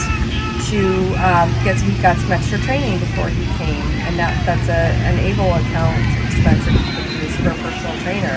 [0.68, 5.16] to um, he got some extra training before he came, and that that's a an
[5.16, 5.96] ABLE account
[6.28, 6.98] expense that he
[7.40, 8.36] for a personal trainer.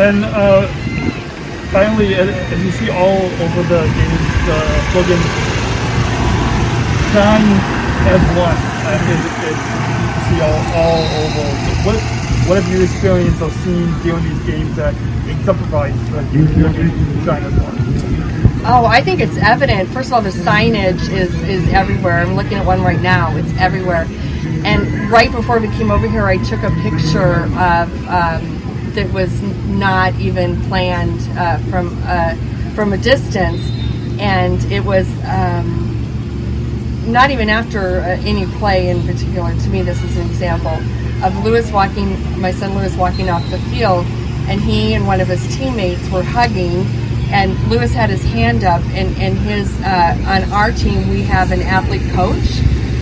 [0.00, 0.64] And uh,
[1.70, 4.58] finally, as as you see all over the games, the
[4.96, 5.20] slogan
[7.12, 7.52] "Shine
[8.08, 8.58] as one."
[9.04, 11.46] Mean, it, it, you see all, all over.
[11.84, 11.98] What
[12.48, 14.94] what have you experienced or seen during these games that
[15.28, 16.22] exemplifies the
[17.24, 18.43] "Shine as one"?
[18.66, 19.90] Oh, I think it's evident.
[19.90, 22.20] First of all, the signage is is everywhere.
[22.20, 23.36] I'm looking at one right now.
[23.36, 24.06] It's everywhere.
[24.64, 29.30] And right before we came over here, I took a picture of um, that was
[29.68, 32.36] not even planned uh, from uh,
[32.74, 33.60] from a distance,
[34.18, 39.54] and it was um, not even after uh, any play in particular.
[39.54, 40.72] To me, this is an example
[41.22, 42.08] of Lewis walking,
[42.40, 44.06] my son Lewis walking off the field,
[44.48, 46.86] and he and one of his teammates were hugging.
[47.30, 51.50] And Lewis had his hand up, and, and his uh, on our team we have
[51.52, 52.60] an athlete coach,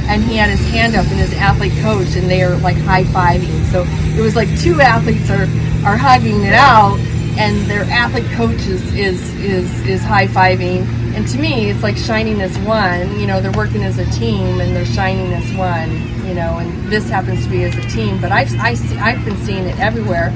[0.08, 3.04] and he had his hand up, and his athlete coach, and they are like high
[3.04, 3.64] fiving.
[3.70, 3.84] So
[4.18, 5.46] it was like two athletes are
[5.84, 6.98] are hugging it out,
[7.38, 10.86] and their athlete coach is is is, is high fiving.
[11.14, 13.20] And to me, it's like shining as one.
[13.20, 15.90] You know, they're working as a team and they're shining as one.
[16.26, 18.18] You know, and this happens to be as a team.
[18.20, 20.32] But I've I see, I've been seeing it everywhere.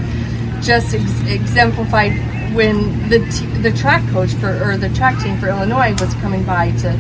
[0.60, 2.12] Just ex- exemplified
[2.56, 6.42] when the t- the track coach for or the track team for Illinois was coming
[6.44, 6.90] by to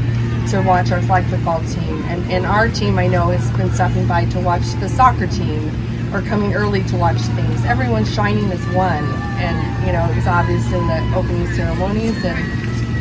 [0.50, 4.06] to watch our flag football team, and and our team I know has been stopping
[4.06, 5.72] by to watch the soccer team
[6.14, 7.64] or coming early to watch things.
[7.64, 9.04] Everyone's shining as one,
[9.40, 12.38] and you know it was obvious in the opening ceremonies, and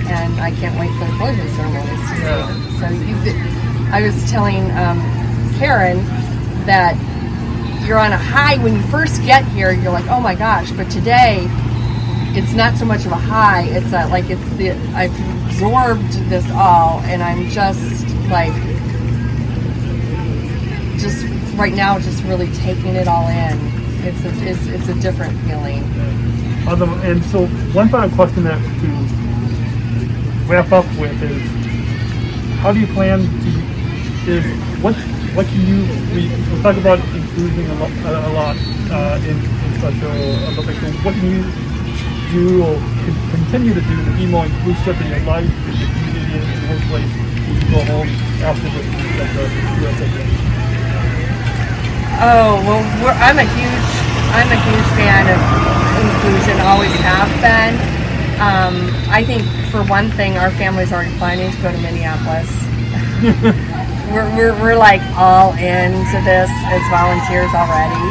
[0.08, 2.80] and I can't wait for the closing ceremonies it.
[2.80, 5.00] So you, I was telling um,
[5.60, 6.04] Karen
[6.66, 6.96] that
[7.86, 9.72] you're on a high when you first get here.
[9.72, 11.48] You're like, oh my gosh, but today
[12.36, 13.64] it's not so much of a high.
[13.64, 18.54] It's a, like it's the I've absorbed this all, and I'm just like
[21.00, 23.58] just right now, just really taking it all in.
[24.04, 25.84] It's a it's, it's a different feeling.
[26.68, 26.94] Awesome.
[27.02, 28.88] And so, one final question that to
[30.52, 31.42] wrap up with is,
[32.60, 33.66] how do you plan to?
[34.28, 34.44] Is
[34.84, 34.96] what
[35.36, 35.88] what can you?
[36.14, 38.58] We we talk about inclusion a lot, a lot
[38.92, 40.12] uh, in, in special
[40.52, 40.82] Olympics.
[40.82, 41.65] So what can you
[42.36, 45.88] do or con- continue to do to be more inclusive in your life, in your
[45.88, 47.12] community, in the workplace
[47.48, 48.10] when you go home
[48.44, 49.48] after the, the, the
[49.80, 50.36] USA Games?
[52.20, 53.92] Oh well, we're, I'm a huge
[54.36, 55.40] I'm a huge fan of
[56.04, 56.60] inclusion.
[56.68, 57.76] Always have been.
[58.36, 62.52] Um, I think for one thing, our family's already planning to go to Minneapolis.
[64.12, 68.04] we're, we're, we're like all into this as volunteers already.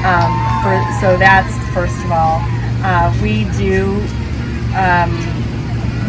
[0.00, 0.32] Um,
[0.64, 2.40] for so that's first of all.
[2.88, 3.98] Uh, we do
[4.78, 5.10] um,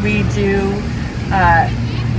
[0.04, 0.62] we do
[1.34, 1.66] uh,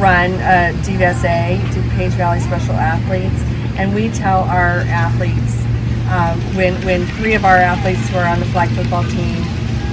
[0.02, 3.40] run uh, DVSA, DuPage Valley Special Athletes,
[3.78, 5.62] and we tell our athletes
[6.10, 9.38] um, when when three of our athletes who are on the flag football team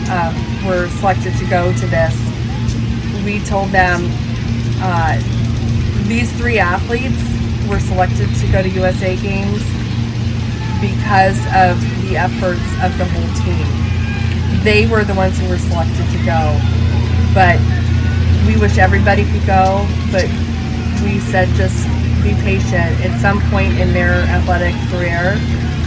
[0.09, 0.33] um,
[0.65, 2.17] were selected to go to this,
[3.23, 4.01] we told them
[4.81, 5.13] uh,
[6.07, 7.21] these three athletes
[7.69, 9.61] were selected to go to USA Games
[10.81, 13.94] because of the efforts of the whole team.
[14.65, 16.41] They were the ones who were selected to go,
[17.37, 17.61] but
[18.49, 20.25] we wish everybody could go, but
[21.05, 21.85] we said just
[22.25, 22.97] be patient.
[23.05, 25.37] At some point in their athletic career,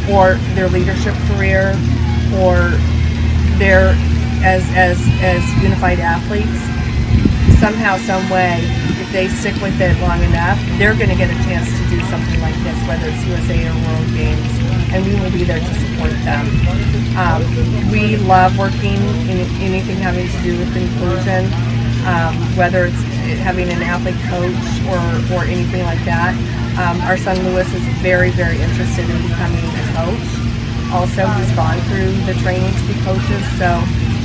[0.07, 1.75] or their leadership career,
[2.39, 2.71] or
[3.59, 3.99] their
[4.47, 6.63] as as as unified athletes,
[7.59, 8.63] somehow, some way,
[9.03, 11.99] if they stick with it long enough, they're going to get a chance to do
[12.07, 14.58] something like this, whether it's USA or World Games,
[14.93, 16.45] and we will be there to support them.
[17.17, 17.43] Um,
[17.91, 18.97] we love working
[19.29, 21.51] in anything having to do with inclusion,
[22.07, 23.03] um, whether it's
[23.45, 25.01] having an athlete coach or,
[25.35, 26.33] or anything like that.
[26.79, 30.29] Um, our son Lewis is very, very interested in becoming a coach.
[30.95, 33.69] Also, he's gone through the training to be coaches, so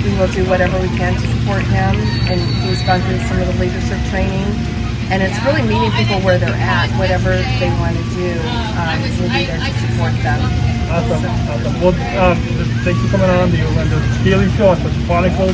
[0.05, 1.97] we will do whatever we can to support him.
[2.31, 4.47] And he's gone through some of the leadership training.
[5.13, 8.33] And it's really meeting people where they're at, whatever they want to do.
[8.81, 10.41] Um, we'll be there to support them.
[10.89, 11.21] Awesome,
[11.53, 11.75] awesome.
[11.85, 12.41] Well, um,
[12.81, 15.53] thanks for coming on the Orlando Daily Show on the Chronicles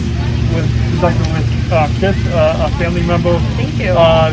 [0.55, 0.63] with
[0.95, 3.35] conducted with uh, Chris, uh, a family member.
[3.59, 3.91] Thank you.
[3.91, 4.31] Uh,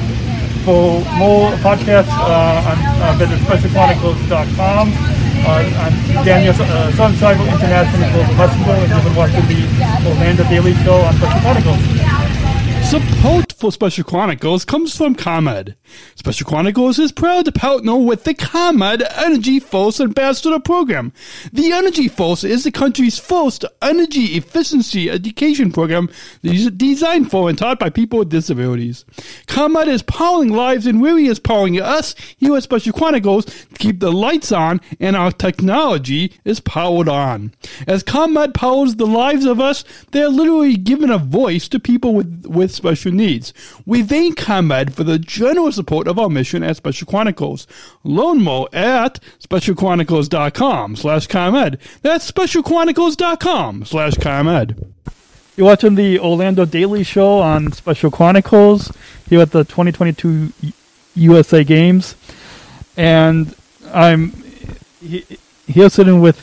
[0.62, 4.94] for more podcasts, uh, on, uh, visit specialchronicles.com.
[4.94, 10.74] Uh, I'm Daniel uh, Sunshine International Global Messenger, and you've been watching the Orlando Daily
[10.86, 12.45] Show on Special Chronicles.
[12.90, 15.74] Support for Special Chronicles comes from ComEd.
[16.14, 21.12] Special Chronicles is proud to partner with the ComEd Energy Force Ambassador Program.
[21.52, 26.08] The Energy Force is the country's first energy efficiency education program
[26.42, 29.04] designed for and taught by people with disabilities.
[29.46, 34.00] ComEd is powering lives and really is powering us here at Special Chronicles to keep
[34.00, 37.52] the lights on and our technology is powered on.
[37.86, 42.46] As ComEd powers the lives of us, they're literally giving a voice to people with,
[42.46, 43.52] with special needs.
[43.84, 47.64] We thank ComEd for the generous support of our mission at Special Chronicles.
[48.02, 51.78] Learn more at specialchronicles.com slash ComEd.
[52.02, 54.92] That's specialchronicles.com slash ComEd.
[55.56, 58.90] You're watching the Orlando Daily Show on Special Chronicles
[59.28, 60.52] here at the 2022
[61.14, 62.16] USA Games.
[62.96, 63.54] And
[63.92, 64.32] I'm
[65.68, 66.42] here sitting with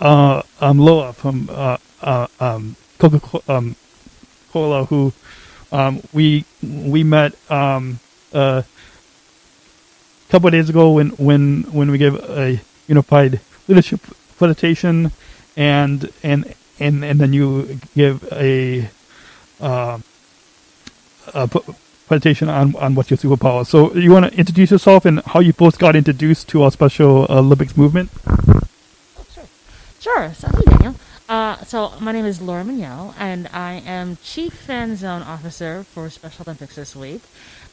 [0.00, 3.20] uh, um, Laura from uh, uh, um, Coca
[3.52, 3.76] um,
[4.50, 5.12] Cola, who
[5.72, 8.00] um, we we met um,
[8.32, 8.64] a
[10.28, 14.00] couple of days ago when when when we gave a unified leadership
[14.38, 15.12] presentation,
[15.56, 18.88] and and and and then you give a
[19.60, 19.98] uh,
[21.34, 21.48] a
[22.08, 23.66] presentation on on what's your superpower.
[23.66, 27.26] So you want to introduce yourself and how you both got introduced to our Special
[27.28, 28.10] Olympics movement?
[30.00, 30.32] Sure.
[30.34, 30.94] So, hey, Daniel.
[31.28, 36.10] Uh, so my name is Laura Mignott, and I am Chief Fan Zone Officer for
[36.10, 37.22] Special Olympics this week.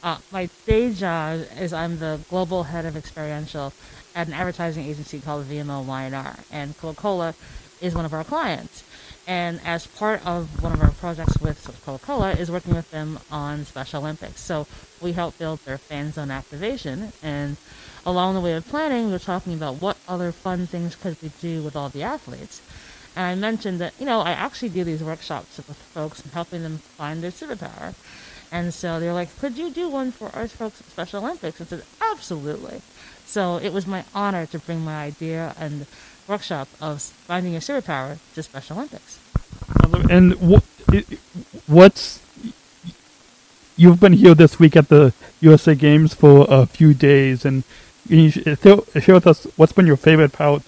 [0.00, 3.72] Uh, my day job is I'm the Global Head of Experiential
[4.14, 7.34] at an advertising agency called VML Y&R, and Coca-Cola
[7.80, 8.84] is one of our clients.
[9.26, 13.64] And as part of one of our projects with Coca-Cola is working with them on
[13.64, 14.40] Special Olympics.
[14.40, 14.68] So
[15.00, 17.12] we help build their fan zone activation.
[17.20, 17.56] And
[18.06, 21.62] along the way of planning, we're talking about what other fun things could we do
[21.62, 22.62] with all the athletes.
[23.16, 26.62] And I mentioned that, you know, I actually do these workshops with folks and helping
[26.62, 27.94] them find their superpower.
[28.50, 31.60] And so they're like, could you do one for us folks Special Olympics?
[31.60, 32.80] I said, absolutely.
[33.26, 35.86] So it was my honor to bring my idea and
[36.26, 39.18] workshop of finding your superpower to Special Olympics.
[40.10, 40.64] And what,
[41.66, 42.20] what's
[43.78, 47.62] you've been here this week at the USA Games for a few days, and
[48.08, 50.62] you share with us what's been your favorite part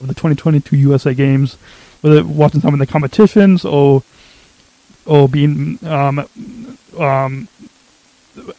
[0.00, 1.54] of the 2022 USA Games,
[2.00, 4.02] whether watching some of the competitions or
[5.06, 6.28] or being um,
[6.98, 7.48] um,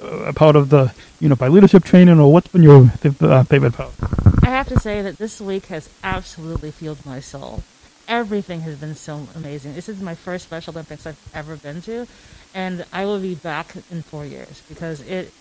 [0.02, 3.94] a part of the Unified Leadership Training, or what's been your uh, favorite part?
[4.44, 7.64] I have to say that this week has absolutely fueled my soul.
[8.08, 9.74] Everything has been so amazing.
[9.74, 12.08] This is my first Special Olympics I've ever been to,
[12.54, 15.34] and I will be back in four years because it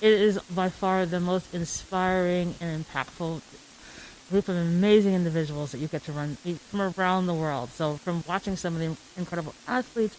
[0.00, 3.40] it is by far the most inspiring and impactful
[4.30, 7.70] group of amazing individuals that you get to run from around the world.
[7.70, 10.16] So from watching some of the incredible athletes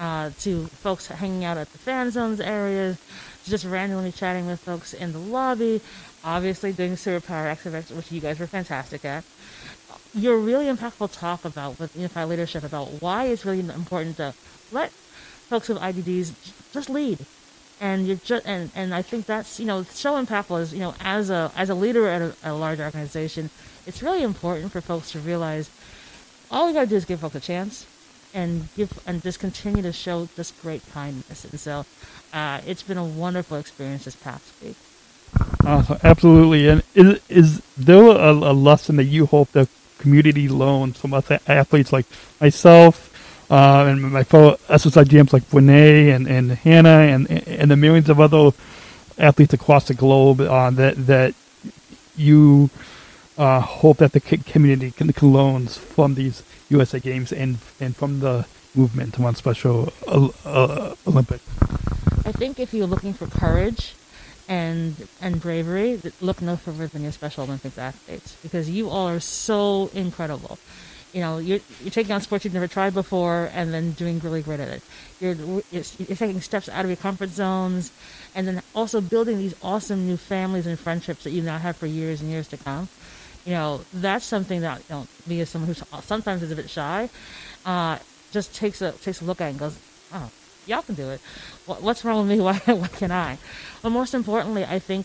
[0.00, 2.98] uh, to folks hanging out at the fan zones areas,
[3.44, 5.80] just randomly chatting with folks in the lobby,
[6.24, 9.24] obviously doing superpower activities, which you guys were fantastic at.
[10.14, 14.34] Your really impactful talk about with Unified Leadership about why it's really important to
[14.72, 16.32] let folks with IDDs
[16.72, 17.18] just lead.
[17.80, 20.94] And you're just, and, and I think that's, you know, so impactful as, you know,
[21.00, 23.50] as a, as a leader at a, a large organization,
[23.86, 25.70] it's really important for folks to realize
[26.50, 27.86] all we gotta do is give folks a chance
[28.34, 31.44] and give, and just continue to show this great kindness.
[31.44, 31.84] And so,
[32.32, 34.76] uh, it's been a wonderful experience this past week.
[35.64, 36.68] Uh, absolutely.
[36.68, 39.68] And is, is there a, a, lesson that you hope the
[39.98, 42.06] community learns from us athletes like
[42.40, 43.06] myself
[43.50, 48.08] uh, and my fellow SSI GMs like Renee and, and Hannah and, and the millions
[48.08, 48.52] of other
[49.18, 51.34] athletes across the globe uh, that, that
[52.16, 52.70] you
[53.36, 58.20] uh, hope that the community can, can learn from these USA Games and, and from
[58.20, 61.44] the movement to on Special uh, Olympics?
[62.24, 63.94] I think if you're looking for courage
[64.48, 69.20] and and bravery, look no further than your Special Olympics athletes because you all are
[69.20, 70.58] so incredible.
[71.12, 74.42] You know, you're, you're taking on sports you've never tried before and then doing really
[74.42, 74.82] great at it.
[75.18, 77.90] You're, you're, you're taking steps out of your comfort zones
[78.36, 81.86] and then also building these awesome new families and friendships that you now have for
[81.86, 82.88] years and years to come.
[83.50, 86.70] You know, that's something that you know, me as someone who sometimes is a bit
[86.70, 87.10] shy,
[87.66, 87.98] uh,
[88.30, 89.76] just takes a takes a look at and goes,
[90.12, 90.30] oh,
[90.68, 91.20] y'all can do it.
[91.66, 92.40] What's wrong with me?
[92.44, 93.38] Why, why can I?
[93.82, 95.04] But most importantly, I think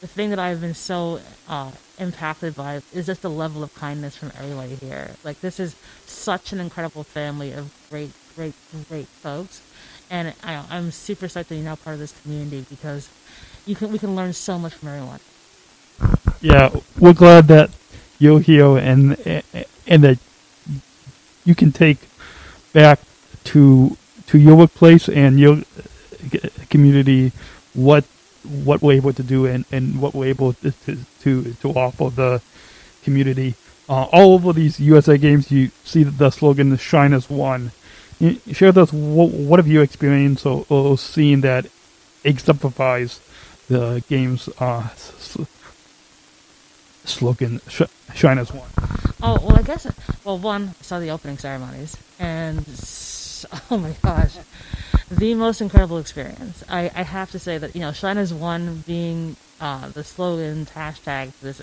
[0.00, 1.70] the thing that I've been so uh,
[2.00, 5.12] impacted by is just the level of kindness from everybody here.
[5.22, 8.54] Like this is such an incredible family of great, great,
[8.88, 9.62] great folks,
[10.10, 13.08] and I, I'm super excited that you're now part of this community because
[13.66, 15.20] you can we can learn so much from everyone.
[16.40, 17.70] Yeah, we're glad that
[18.24, 19.02] you're here and
[19.86, 20.18] and that
[21.44, 21.98] you can take
[22.72, 22.98] back
[23.44, 23.96] to
[24.26, 25.56] to your workplace and your
[26.70, 27.32] community
[27.74, 28.04] what
[28.64, 30.72] what we're able to do and, and what we're able to,
[31.20, 32.42] to, to offer the
[33.02, 33.54] community.
[33.88, 37.72] Uh, all over these USA games, you see the slogan "Shine as One."
[38.52, 41.66] Share with us what, what have you experienced or, or seen that
[42.22, 43.20] exemplifies
[43.68, 44.88] the game's uh,
[47.04, 47.60] slogan
[48.14, 48.68] "Shine as One."
[49.22, 49.86] Oh well, I guess
[50.24, 52.58] well, one saw the opening ceremonies, and
[53.70, 54.36] oh my gosh,
[55.10, 56.64] the most incredible experience.
[56.68, 60.66] I, I have to say that you know, Shine as One being uh, the slogan
[60.66, 61.62] hashtag this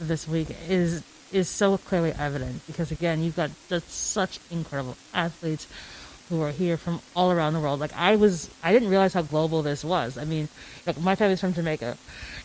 [0.00, 1.02] this week is
[1.32, 5.66] is so clearly evident because again, you've got just such incredible athletes
[6.28, 7.80] who are here from all around the world.
[7.80, 10.18] Like I was, I didn't realize how global this was.
[10.18, 10.48] I mean,
[10.86, 11.96] like my family's from Jamaica,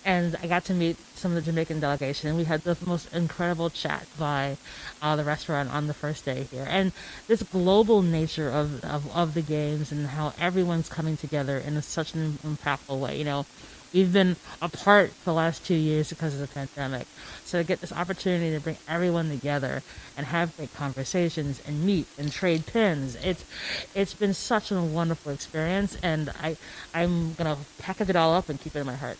[0.05, 3.13] and I got to meet some of the Jamaican delegation, and we had the most
[3.13, 4.57] incredible chat by
[5.01, 6.65] uh, the restaurant on the first day here.
[6.67, 6.91] And
[7.27, 12.13] this global nature of, of, of the games and how everyone's coming together in such
[12.13, 13.17] an impactful way.
[13.17, 13.45] You know,
[13.94, 17.08] we've been apart for the last two years because of the pandemic.
[17.46, 19.84] So to get this opportunity to bring everyone together
[20.18, 23.44] and have great conversations and meet and trade pins, it's
[23.94, 26.58] it's been such a wonderful experience, and I
[26.94, 29.18] I'm gonna package it all up and keep it in my heart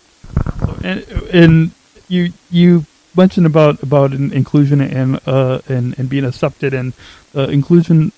[0.84, 1.72] and, and
[2.08, 6.94] you you mentioned about about in, inclusion and uh and, and being accepted and
[7.36, 8.12] uh, inclusion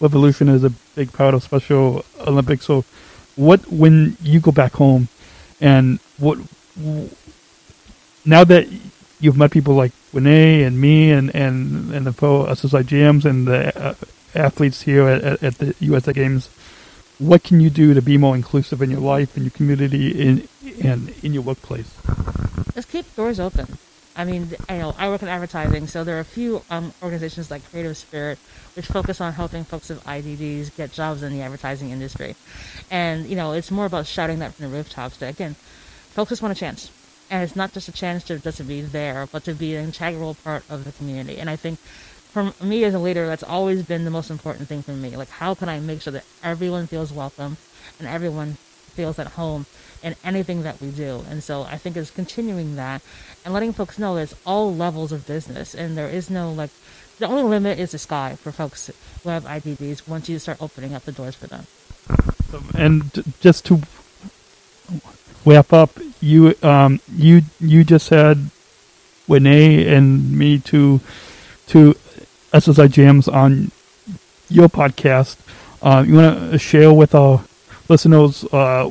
[0.00, 2.64] revolution is a big part of Special Olympics.
[2.66, 2.84] So,
[3.36, 5.08] what when you go back home,
[5.60, 6.38] and what
[8.24, 8.68] now that
[9.20, 13.46] you've met people like Renee and me and and and the pro SSI GMs and
[13.46, 13.94] the uh,
[14.34, 16.48] athletes here at, at, at the USA Games,
[17.18, 20.48] what can you do to be more inclusive in your life, in your community, in
[20.82, 21.90] and in your workplace?
[22.74, 23.78] Just keep doors open.
[24.18, 27.52] I mean, I know I work in advertising, so there are a few um, organizations
[27.52, 28.40] like Creative Spirit,
[28.74, 32.34] which focus on helping folks with IDDs get jobs in the advertising industry.
[32.90, 35.18] And you know, it's more about shouting that from the rooftops.
[35.18, 36.90] That again, folks just want a chance,
[37.30, 39.84] and it's not just a chance to just to be there, but to be an
[39.84, 41.38] integral part of the community.
[41.38, 44.82] And I think, for me as a leader, that's always been the most important thing
[44.82, 45.16] for me.
[45.16, 47.56] Like, how can I make sure that everyone feels welcome,
[48.00, 48.56] and everyone
[48.98, 49.64] feels at home
[50.02, 51.22] in anything that we do.
[51.30, 53.00] And so I think it's continuing that
[53.44, 56.70] and letting folks know there's all levels of business and there is no like
[57.20, 58.90] the only limit is the sky for folks
[59.22, 61.66] who have IDDs once you start opening up the doors for them.
[62.74, 63.00] And
[63.40, 63.82] just to
[65.46, 65.90] wrap up,
[66.20, 68.50] you um you you just said
[69.28, 71.00] Renee and me to
[71.68, 71.94] to
[72.52, 73.70] SSI Jams on
[74.48, 75.36] your podcast.
[75.80, 77.44] Uh, you want to share with our
[77.88, 78.90] listeners uh,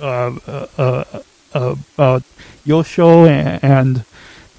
[0.00, 0.38] uh,
[0.78, 1.04] uh,
[1.54, 2.22] uh, about
[2.64, 4.04] your show and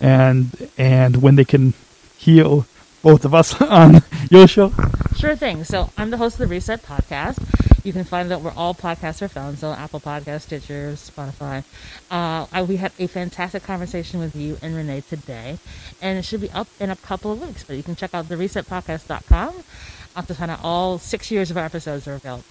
[0.01, 1.73] and and when they can
[2.17, 2.63] hear
[3.01, 4.73] both of us on your show?
[5.15, 5.63] Sure thing.
[5.63, 7.39] So I'm the host of the Reset Podcast.
[7.85, 11.63] You can find that where all podcasts are found, so Apple Podcasts, Stitcher, Spotify.
[12.11, 15.57] Uh, I, we had a fantastic conversation with you and Renee today,
[16.01, 17.63] and it should be up in a couple of weeks.
[17.63, 19.63] But you can check out the resetpodcast.com
[20.27, 22.43] to find out all six years of our episodes are available.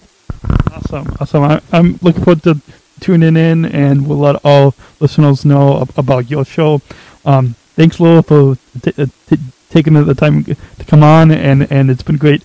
[0.71, 1.43] Awesome, awesome.
[1.43, 2.61] I, I'm looking forward to
[2.99, 6.81] tuning in, and we'll let all listeners know ab- about your show.
[7.25, 9.37] Um, thanks, Laura, for t- uh, t-
[9.69, 12.43] taking the time to come on, and, and it's been great,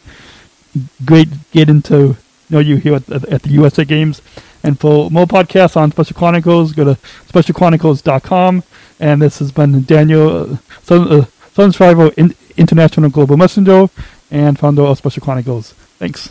[1.05, 2.17] great getting to
[2.51, 4.21] know you here at, at, the USA Games.
[4.63, 6.95] And for more podcasts on Special Chronicles, go to
[7.29, 8.63] specialchronicles.com.
[9.01, 11.25] And this has been Daniel, uh, Sun, uh,
[11.55, 13.89] Sunstriver in, International Global Messenger
[14.31, 15.73] and founder of Special Chronicles.
[15.99, 16.31] Thanks.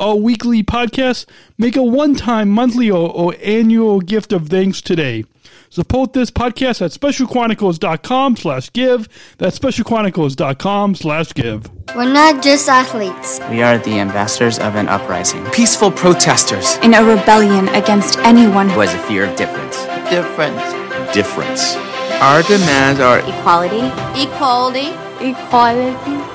[0.00, 1.26] our weekly podcast,
[1.58, 5.24] make a one-time, monthly, or, or annual gift of thanks today.
[5.72, 9.08] Support this podcast at specialchronicles.com slash give.
[9.38, 11.70] That's specialchronicles.com slash give.
[11.94, 13.38] We're not just athletes.
[13.50, 15.44] We are the ambassadors of an uprising.
[15.52, 16.76] Peaceful protesters.
[16.78, 19.76] In a rebellion against anyone who has a fear of difference.
[20.10, 21.14] Difference.
[21.14, 21.76] Difference.
[22.20, 23.86] Our demands are equality,
[24.20, 24.88] equality,
[25.20, 25.92] equality,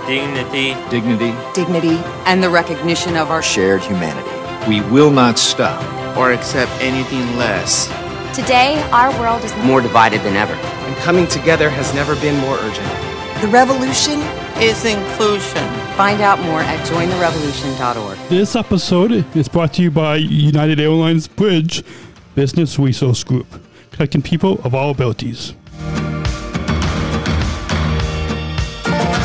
[0.08, 4.30] dignity, dignity, dignity, and the recognition of our shared humanity.
[4.70, 5.82] We will not stop
[6.18, 7.88] or accept anything less.
[8.36, 10.54] Today, our world is more divided than ever.
[10.54, 13.42] And coming together has never been more urgent.
[13.42, 14.20] The revolution
[14.62, 15.68] is inclusion.
[15.96, 18.30] Find out more at jointherevolution.org.
[18.30, 21.84] This episode is brought to you by United Airlines Bridge
[22.36, 23.48] Business Resource Group,
[23.92, 25.54] connecting people of all abilities.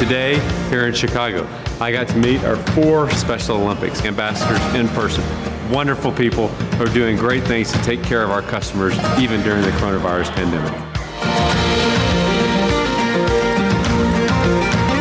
[0.00, 0.40] Today,
[0.70, 1.46] here in Chicago,
[1.78, 5.22] I got to meet our four Special Olympics ambassadors in person.
[5.70, 9.60] Wonderful people who are doing great things to take care of our customers, even during
[9.60, 10.72] the coronavirus pandemic.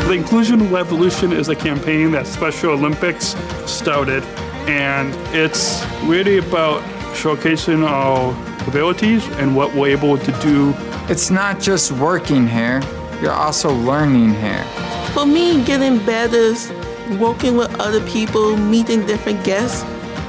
[0.05, 4.21] The Inclusion Revolution is a campaign that Special Olympics started,
[4.67, 6.83] and it's really about
[7.15, 8.35] showcasing our
[8.67, 10.73] abilities and what we're able to do.
[11.07, 12.81] It's not just working here,
[13.21, 14.88] you're also learning here.
[15.13, 16.71] For me, getting better is
[17.19, 19.83] working with other people, meeting different guests,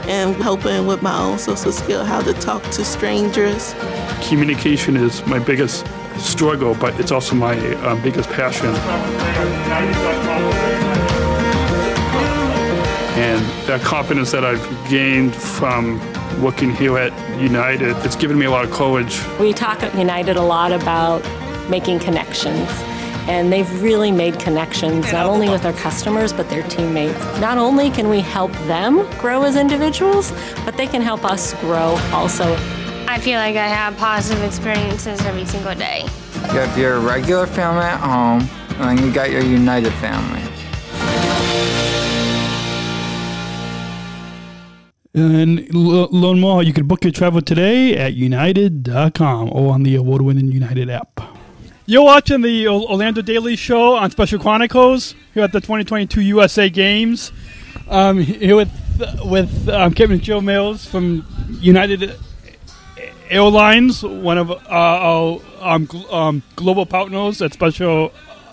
[0.09, 3.75] and helping with my own social skill, how to talk to strangers.
[4.29, 5.87] Communication is my biggest
[6.19, 8.69] struggle, but it's also my um, biggest passion.
[13.17, 16.01] And that confidence that I've gained from
[16.43, 17.97] working here at United.
[17.99, 19.21] It's given me a lot of courage.
[19.39, 21.23] We talk at United a lot about
[21.69, 22.69] making connections.
[23.31, 27.23] And they've really made connections not only with their customers but their teammates.
[27.41, 30.33] Not only can we help them grow as individuals,
[30.65, 32.57] but they can help us grow also.
[33.07, 36.03] I feel like I have positive experiences every single day.
[36.53, 38.49] You have your regular family at home,
[38.81, 40.43] and then you got your United family.
[45.15, 46.63] And l- learn more.
[46.63, 51.21] You can book your travel today at united.com or on the award winning United app.
[51.91, 57.33] You're watching the Orlando Daily Show on Special Chronicles here at the 2022 USA Games.
[57.89, 58.71] Um, here with
[59.25, 61.27] with um, Captain Joe Mills from
[61.61, 62.15] United
[63.29, 68.13] Airlines, one of uh, our um, gl- um, global partners at Special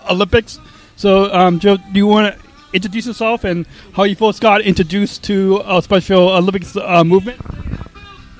[0.10, 0.58] Olympics.
[0.96, 2.42] So, um, Joe, do you want to
[2.74, 7.40] introduce yourself and how you first got introduced to our Special Olympics uh, movement?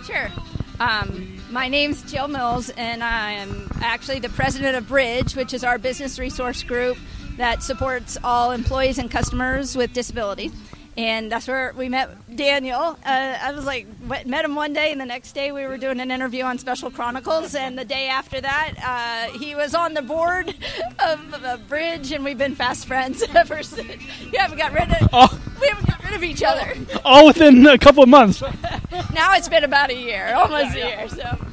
[0.04, 0.32] Sure.
[0.80, 5.64] Um, my name's Jill Mills, and I am actually the president of Bridge, which is
[5.64, 7.00] our business resource group
[7.38, 10.52] that supports all employees and customers with disability.
[10.98, 12.96] And that's where we met Daniel.
[13.04, 16.00] Uh, I was like, met him one day, and the next day we were doing
[16.00, 17.56] an interview on Special Chronicles.
[17.56, 20.54] And the day after that, uh, he was on the board
[21.08, 23.90] of Bridge, and we've been fast friends ever since.
[24.22, 25.42] Yeah, We haven't got rid of, Oh.
[25.60, 26.76] we haven't got rid of each other.
[27.04, 28.42] All within a couple of months.
[29.12, 31.10] now it's been about a year, almost a year.
[31.10, 31.47] So,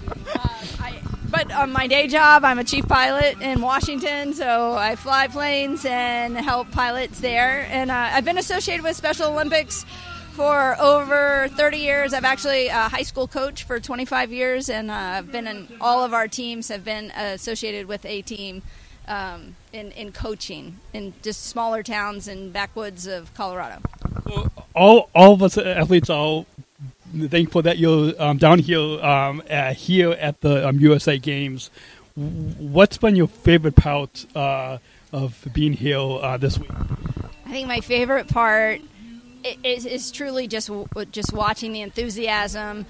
[1.34, 5.84] But on my day job, I'm a chief pilot in Washington, so I fly planes
[5.84, 7.66] and help pilots there.
[7.70, 9.84] And uh, I've been associated with Special Olympics
[10.34, 12.12] for over 30 years.
[12.12, 16.04] I've actually a high school coach for 25 years, and uh, I've been in all
[16.04, 18.62] of our teams have been associated with a team.
[19.06, 23.82] Um, in, in coaching in just smaller towns and backwoods of Colorado.
[24.74, 26.46] all all of us athletes are
[27.28, 29.42] thankful that you're um, down here um,
[29.74, 31.70] here at the um, USA Games.
[32.14, 34.78] What's been your favorite part uh,
[35.12, 36.70] of being here uh, this week?
[37.46, 38.80] I think my favorite part
[39.62, 40.70] is, is truly just
[41.10, 42.86] just watching the enthusiasm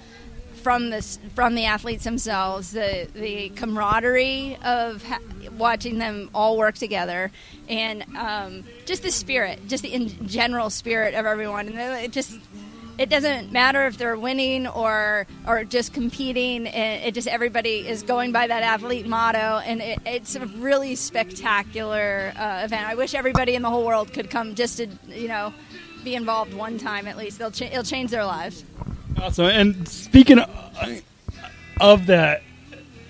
[0.65, 1.01] from the
[1.35, 5.19] from the athletes themselves, the the camaraderie of ha-
[5.57, 7.31] watching them all work together,
[7.69, 12.39] and um, just the spirit, just the in general spirit of everyone, and it just.
[12.97, 16.65] It doesn't matter if they're winning or or just competing.
[16.65, 20.95] It, it just everybody is going by that athlete motto, and it, it's a really
[20.95, 22.87] spectacular uh, event.
[22.87, 25.53] I wish everybody in the whole world could come just to you know
[26.05, 27.37] be involved one time at least.
[27.37, 28.63] They'll cha- it'll change their lives.
[29.17, 29.47] Awesome.
[29.47, 31.03] And speaking of,
[31.81, 32.43] of that,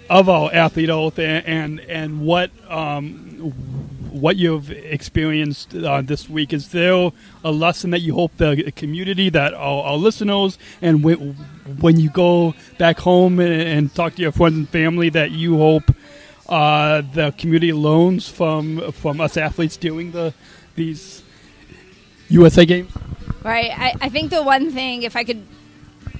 [0.09, 3.53] of our athlete oath and and, and what um,
[4.15, 7.11] what you've experienced uh, this week, is there
[7.43, 11.33] a lesson that you hope the community, that our, our listeners, and when,
[11.79, 15.57] when you go back home and, and talk to your friends and family, that you
[15.57, 15.83] hope
[16.47, 20.33] uh, the community learns from from us athletes doing the
[20.75, 21.23] these
[22.29, 22.91] USA games?
[23.43, 23.71] Right.
[23.77, 25.45] I, I think the one thing, if I could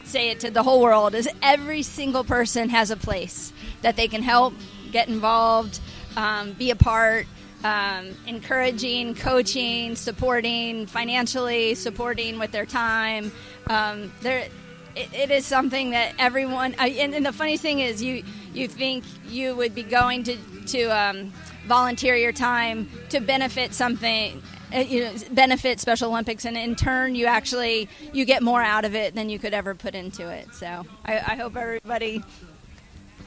[0.03, 4.07] say it to the whole world, is every single person has a place that they
[4.07, 4.53] can help,
[4.91, 5.79] get involved,
[6.15, 7.27] um, be a part,
[7.65, 13.31] um, encouraging, coaching, supporting, financially supporting with their time.
[13.67, 14.47] Um, there,
[14.95, 16.75] it, it is something that everyone.
[16.77, 20.37] I, and, and the funny thing is, you you think you would be going to
[20.67, 21.33] to um,
[21.65, 24.43] volunteer your time to benefit something
[24.73, 28.85] uh, you know benefit special olympics and in turn you actually you get more out
[28.85, 32.23] of it than you could ever put into it so i, I hope everybody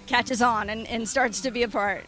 [0.08, 2.04] catches on and, and starts to be a part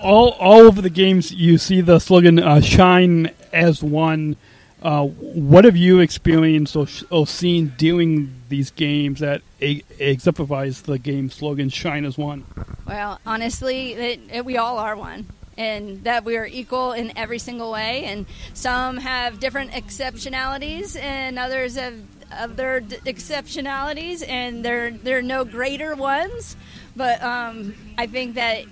[0.00, 4.36] all all over the games you see the slogan uh, "Shine as one."
[4.82, 10.98] Uh, what have you experienced or, or seen during these games that e- exemplifies the
[10.98, 12.44] game slogan "Shine as one"?
[12.86, 17.38] Well, honestly, it, it, we all are one, and that we are equal in every
[17.38, 18.04] single way.
[18.04, 21.94] And some have different exceptionalities, and others have
[22.38, 26.56] other d- exceptionalities, and they're they're no greater ones.
[26.94, 28.64] But um, I think that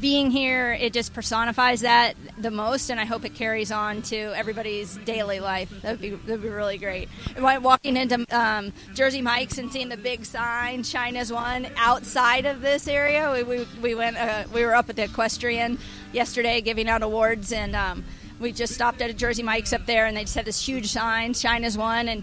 [0.00, 4.16] being here, it just personifies that the most, and I hope it carries on to
[4.16, 5.70] everybody's daily life.
[5.82, 7.08] That would be that would be really great.
[7.36, 12.46] And Walking into um, Jersey Mike's and seeing the big sign Shine as One" outside
[12.46, 15.78] of this area, we we, we went uh, we were up at the equestrian
[16.12, 18.04] yesterday giving out awards, and um,
[18.38, 20.86] we just stopped at a Jersey Mike's up there, and they just had this huge
[20.88, 22.22] sign Shine as One," and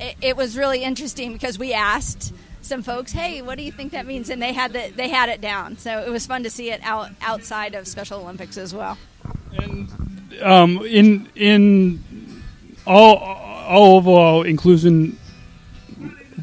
[0.00, 3.92] it, it was really interesting because we asked some folks, "Hey, what do you think
[3.92, 5.78] that means?" And they had the, they had it down.
[5.78, 8.98] So it was fun to see it out outside of Special Olympics as well.
[9.52, 9.88] And
[10.42, 12.02] um, in in
[12.86, 15.18] all all overall inclusion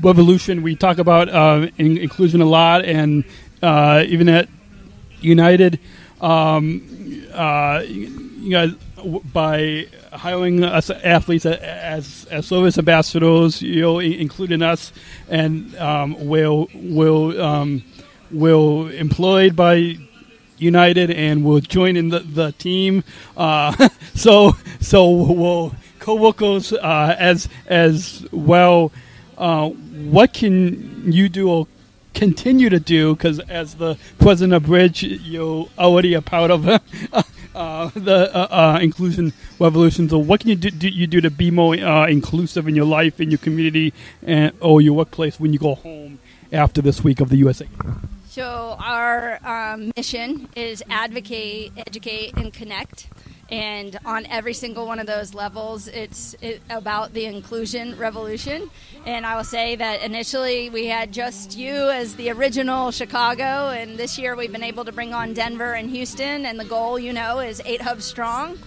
[0.02, 0.62] revolution.
[0.62, 3.24] We talk about uh, in- inclusion a lot, and
[3.62, 4.48] uh, even at
[5.22, 5.80] United,
[6.22, 8.74] um, uh, you guys
[9.34, 14.92] by hiring us athletes as as service ambassadors, you know, including us,
[15.30, 17.84] and um, will will um,
[18.32, 19.98] employed by
[20.58, 23.04] United and will join in the, the team.
[23.38, 28.92] Uh, so so will co-workers uh, as as well.
[29.38, 31.68] Uh, what can you do or
[32.14, 33.16] continue to do?
[33.16, 36.66] Because as the president of Bridge, you already a part of
[37.60, 40.08] uh, the uh, uh, inclusion revolution.
[40.10, 42.86] So what can you do, do you do to be more uh, inclusive in your
[42.86, 43.94] life, in your community,
[44.24, 46.20] and or your workplace when you go home
[46.52, 47.68] after this week of the USA?
[48.30, 53.08] So our um, mission is advocate, educate, and connect.
[53.52, 58.70] And on every single one of those levels, it's it, about the inclusion revolution.
[59.06, 63.98] And I will say that initially we had just you as the original Chicago, and
[63.98, 66.46] this year we've been able to bring on Denver and Houston.
[66.46, 68.60] And the goal, you know, is eight hubs strong.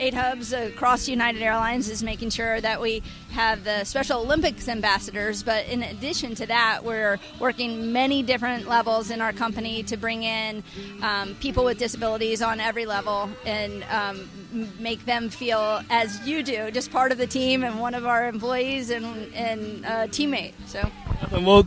[0.00, 5.42] Eight hubs across United Airlines is making sure that we have the Special Olympics ambassadors,
[5.42, 10.22] but in addition to that, we're working many different levels in our company to bring
[10.22, 10.62] in
[11.02, 14.26] um, people with disabilities on every level and um,
[14.78, 18.26] make them feel as you do, just part of the team and one of our
[18.26, 20.54] employees and, and a teammate.
[20.64, 20.90] So.
[21.30, 21.66] Well,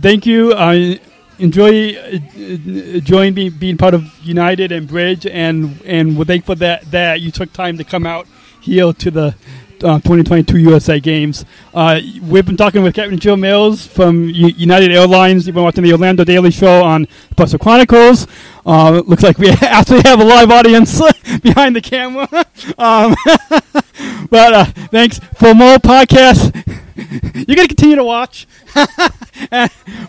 [0.00, 0.54] thank you.
[0.54, 1.00] I
[1.38, 6.90] enjoy uh, enjoying being, being part of United and Bridge, and and we're thankful that
[6.90, 8.26] that you took time to come out
[8.60, 9.34] here to the.
[9.82, 11.44] Uh, 2022 USA Games.
[11.74, 15.46] Uh, we've been talking with Captain Joe Mills from U- United Airlines.
[15.46, 17.06] You've been watching the Orlando Daily Show on
[17.36, 18.26] Buster Chronicles.
[18.64, 21.02] Uh, looks like we actually have a live audience
[21.42, 22.28] behind the camera.
[22.78, 23.14] um,
[24.30, 26.82] but uh, thanks for more podcasts.
[27.34, 28.46] You're gonna continue to watch.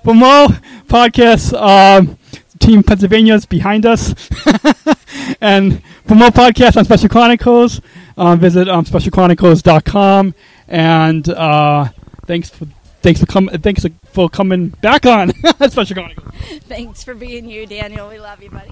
[0.03, 0.47] For more
[0.87, 2.17] podcasts, um,
[2.59, 4.13] Team Pennsylvania is behind us.
[5.41, 7.81] and for more podcasts on Special Chronicles,
[8.17, 10.35] uh, visit um, specialchronicles.com.
[10.67, 11.89] And uh,
[12.25, 12.65] thanks for
[13.01, 13.57] thanks for coming.
[13.59, 15.33] Thanks for coming back on
[15.69, 16.33] Special Chronicles.
[16.63, 18.09] Thanks for being you, Daniel.
[18.09, 18.71] We love you, buddy.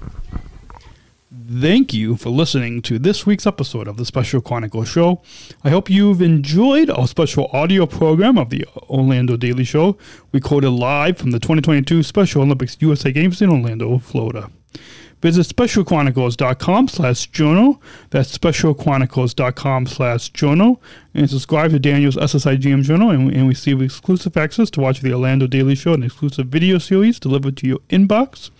[1.33, 5.23] Thank you for listening to this week's episode of the Special Chronicles Show.
[5.63, 9.97] I hope you've enjoyed our special audio program of the Orlando Daily Show,
[10.31, 14.51] recorded live from the 2022 Special Olympics USA Games in Orlando, Florida.
[15.23, 17.81] Visit specialchronicles.com slash journal.
[18.11, 20.83] That's specialchronicles.com slash journal.
[21.15, 25.47] And subscribe to Daniel's SSIGM journal and, and receive exclusive access to watch the Orlando
[25.47, 28.51] Daily Show and exclusive video series delivered to your inbox.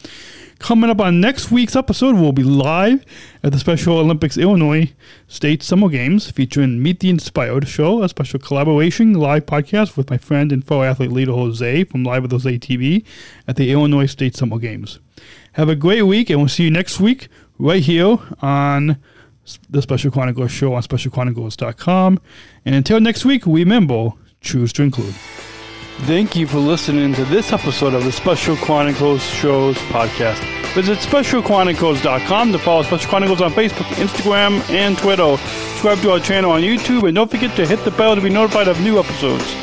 [0.63, 3.03] Coming up on next week's episode, we'll be live
[3.43, 4.93] at the Special Olympics Illinois
[5.27, 10.17] State Summer Games featuring Meet the Inspired Show, a special collaboration live podcast with my
[10.17, 13.03] friend and fellow athlete Lito Jose from Live with Jose TV
[13.45, 14.99] at the Illinois State Summer Games.
[15.51, 17.27] Have a great week, and we'll see you next week
[17.59, 18.99] right here on
[19.69, 22.21] the Special Chronicles Show on specialchronicles.com.
[22.63, 25.13] And until next week, remember, choose to include.
[26.01, 30.37] Thank you for listening to this episode of the Special Chronicles Shows podcast.
[30.73, 35.37] Visit specialchronicles.com to follow Special Chronicles on Facebook, Instagram, and Twitter.
[35.37, 38.29] Subscribe to our channel on YouTube, and don't forget to hit the bell to be
[38.29, 39.55] notified of new episodes.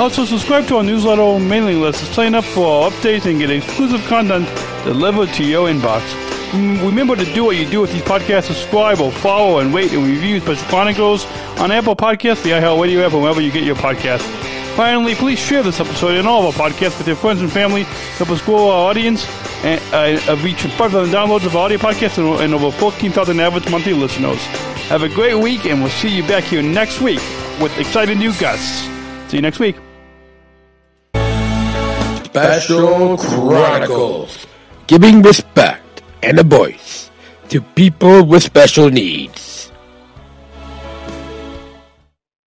[0.00, 3.50] Also, subscribe to our newsletter mailing list to sign up for our updates and get
[3.50, 4.48] exclusive content
[4.84, 6.00] delivered to your inbox.
[6.50, 8.44] Mm, Remember to do what you do with these podcasts.
[8.44, 11.24] Subscribe or follow and rate and review Special Chronicles
[11.60, 14.53] on Apple Podcasts, the iHeartRadio app, or wherever you get your podcasts.
[14.76, 17.84] Finally, please share this episode and all of our podcasts with your friends and family.
[18.18, 19.24] Help us grow our audience
[19.62, 23.92] and uh, reach 5,000 downloads of our audio podcasts and, and over 14,000 average monthly
[23.92, 24.40] listeners.
[24.88, 27.20] Have a great week, and we'll see you back here next week
[27.60, 28.88] with exciting new guests.
[29.30, 29.76] See you next week.
[32.24, 34.44] Special Chronicles,
[34.88, 37.10] giving respect and a voice
[37.48, 39.53] to people with special needs.